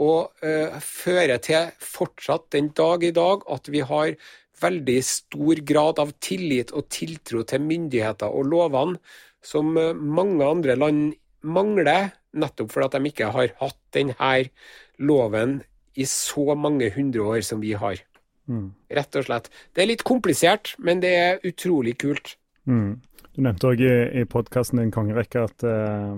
og 0.00 0.32
uh, 0.40 0.78
fører 0.80 1.40
til 1.44 1.68
fortsatt 1.84 2.48
den 2.54 2.70
dag 2.76 3.04
i 3.04 3.12
dag 3.12 3.44
at 3.52 3.68
vi 3.68 3.82
har 3.84 4.14
veldig 4.62 5.00
stor 5.04 5.60
grad 5.68 6.00
av 6.00 6.14
tillit 6.22 6.72
og 6.72 6.88
tiltro 6.92 7.42
til 7.44 7.64
myndigheter 7.66 8.32
og 8.32 8.48
lovene, 8.52 9.02
som 9.44 9.76
uh, 9.76 9.92
mange 9.92 10.46
andre 10.46 10.78
land 10.78 11.12
mangler, 11.42 12.12
nettopp 12.32 12.72
fordi 12.72 12.88
at 12.88 12.96
de 12.96 13.12
ikke 13.12 13.34
har 13.34 13.52
hatt 13.60 13.78
denne 13.92 14.32
loven 15.02 15.60
i 15.98 16.06
så 16.08 16.54
mange 16.56 16.88
hundre 16.94 17.26
år 17.34 17.44
som 17.44 17.60
vi 17.60 17.74
har. 17.76 18.00
Mm. 18.48 18.72
Rett 18.90 19.18
og 19.18 19.26
slett. 19.26 19.50
Det 19.74 19.84
er 19.84 19.90
litt 19.90 20.04
komplisert, 20.08 20.72
men 20.78 21.02
det 21.02 21.12
er 21.18 21.42
utrolig 21.46 21.98
kult. 22.00 22.36
Mm. 22.64 23.02
Du 23.32 23.40
nevnte 23.40 23.70
òg 23.70 23.80
i, 23.80 23.92
i 24.20 24.22
podkasten 24.28 24.82
din 24.82 24.90
Kongerekke 24.92 25.46
at 25.46 25.64
eh, 25.64 26.16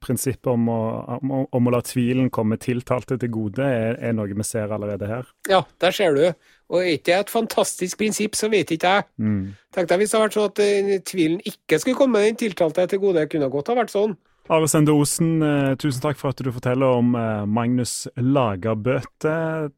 prinsippet 0.00 0.48
om 0.48 0.70
å, 0.72 0.78
om, 1.18 1.34
om 1.44 1.68
å, 1.68 1.72
la 1.74 1.82
tvilen 1.84 2.30
komme 2.32 2.56
tiltalte 2.60 3.18
til 3.20 3.32
gode 3.34 3.66
er, 3.66 3.98
er, 4.00 4.14
noe 4.16 4.32
vi 4.32 4.46
ser 4.46 4.72
allerede 4.72 5.10
her. 5.10 5.28
Ja, 5.50 5.66
der 5.84 5.96
ser 5.96 6.16
du. 6.16 6.24
Og 6.72 6.80
er 6.80 6.94
ikke 6.94 7.10
det 7.10 7.18
et 7.18 7.34
fantastisk 7.34 8.00
prinsipp, 8.00 8.38
så 8.40 8.48
vet 8.52 8.72
ikke 8.72 8.94
jeg. 8.96 9.08
Mm. 9.20 9.42
Tenk 9.76 9.90
deg 9.90 10.00
hvis 10.00 10.14
det 10.14 10.18
hadde 10.18 10.28
vært 10.30 10.38
sånn 10.38 10.48
at 10.48 10.62
uh, 10.64 11.04
tvilen 11.12 11.44
ikke 11.52 11.82
skulle 11.82 12.00
komme 12.00 12.24
den 12.24 12.40
tiltalte 12.40 12.88
til 12.88 13.04
gode. 13.04 13.20
Det 13.20 13.34
kunne 13.36 13.52
godt 13.52 13.70
ha 13.70 13.76
vært 13.82 13.92
sånn. 13.92 14.16
Are 14.48 14.68
Sende 14.70 14.92
Osen, 14.94 15.42
eh, 15.42 15.74
tusen 15.74 16.02
takk 16.04 16.20
for 16.20 16.30
at 16.30 16.38
du 16.38 16.52
forteller 16.54 17.00
om 17.00 17.16
eh, 17.18 17.46
Magnus 17.50 18.06
Lagerbøte. 18.14 19.32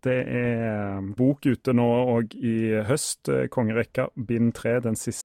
Det 0.05 0.17
er 0.29 0.65
eh, 0.69 1.07
bok 1.17 1.49
ute 1.49 1.73
nå 1.73 1.87
og 2.19 2.35
i 2.37 2.77
høst. 2.85 3.31
Kongerekka, 3.55 4.11
bind 4.29 4.53
tre, 4.59 4.77
den 4.85 4.99
siste. 5.01 5.25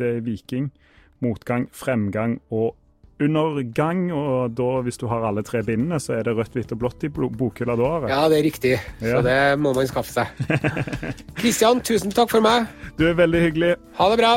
Viking. 0.00 0.70
Motgang, 1.24 1.68
fremgang 1.72 2.40
og 2.52 2.74
undergang. 3.22 4.10
Og 4.12 4.56
da, 4.56 4.68
hvis 4.86 5.00
du 5.00 5.06
har 5.10 5.24
alle 5.28 5.44
tre 5.46 5.62
bindene, 5.66 6.00
så 6.02 6.18
er 6.18 6.26
det 6.26 6.36
rødt, 6.36 6.56
hvitt 6.56 6.74
og 6.76 6.82
blått 6.82 7.06
i 7.06 7.12
bokhylla 7.12 7.78
da? 7.80 7.92
Ja, 8.12 8.20
det 8.32 8.40
er 8.40 8.46
riktig. 8.48 8.74
Ja. 9.00 9.16
Så 9.16 9.24
det 9.26 9.40
må 9.62 9.72
man 9.76 9.88
skaffe 9.90 10.12
seg. 10.12 10.44
Kristian, 11.40 11.82
tusen 11.84 12.14
takk 12.14 12.32
for 12.32 12.44
meg. 12.44 12.68
Du 13.00 13.06
er 13.08 13.18
veldig 13.18 13.48
hyggelig. 13.48 13.74
Ha 14.00 14.12
det 14.12 14.22
bra. 14.22 14.36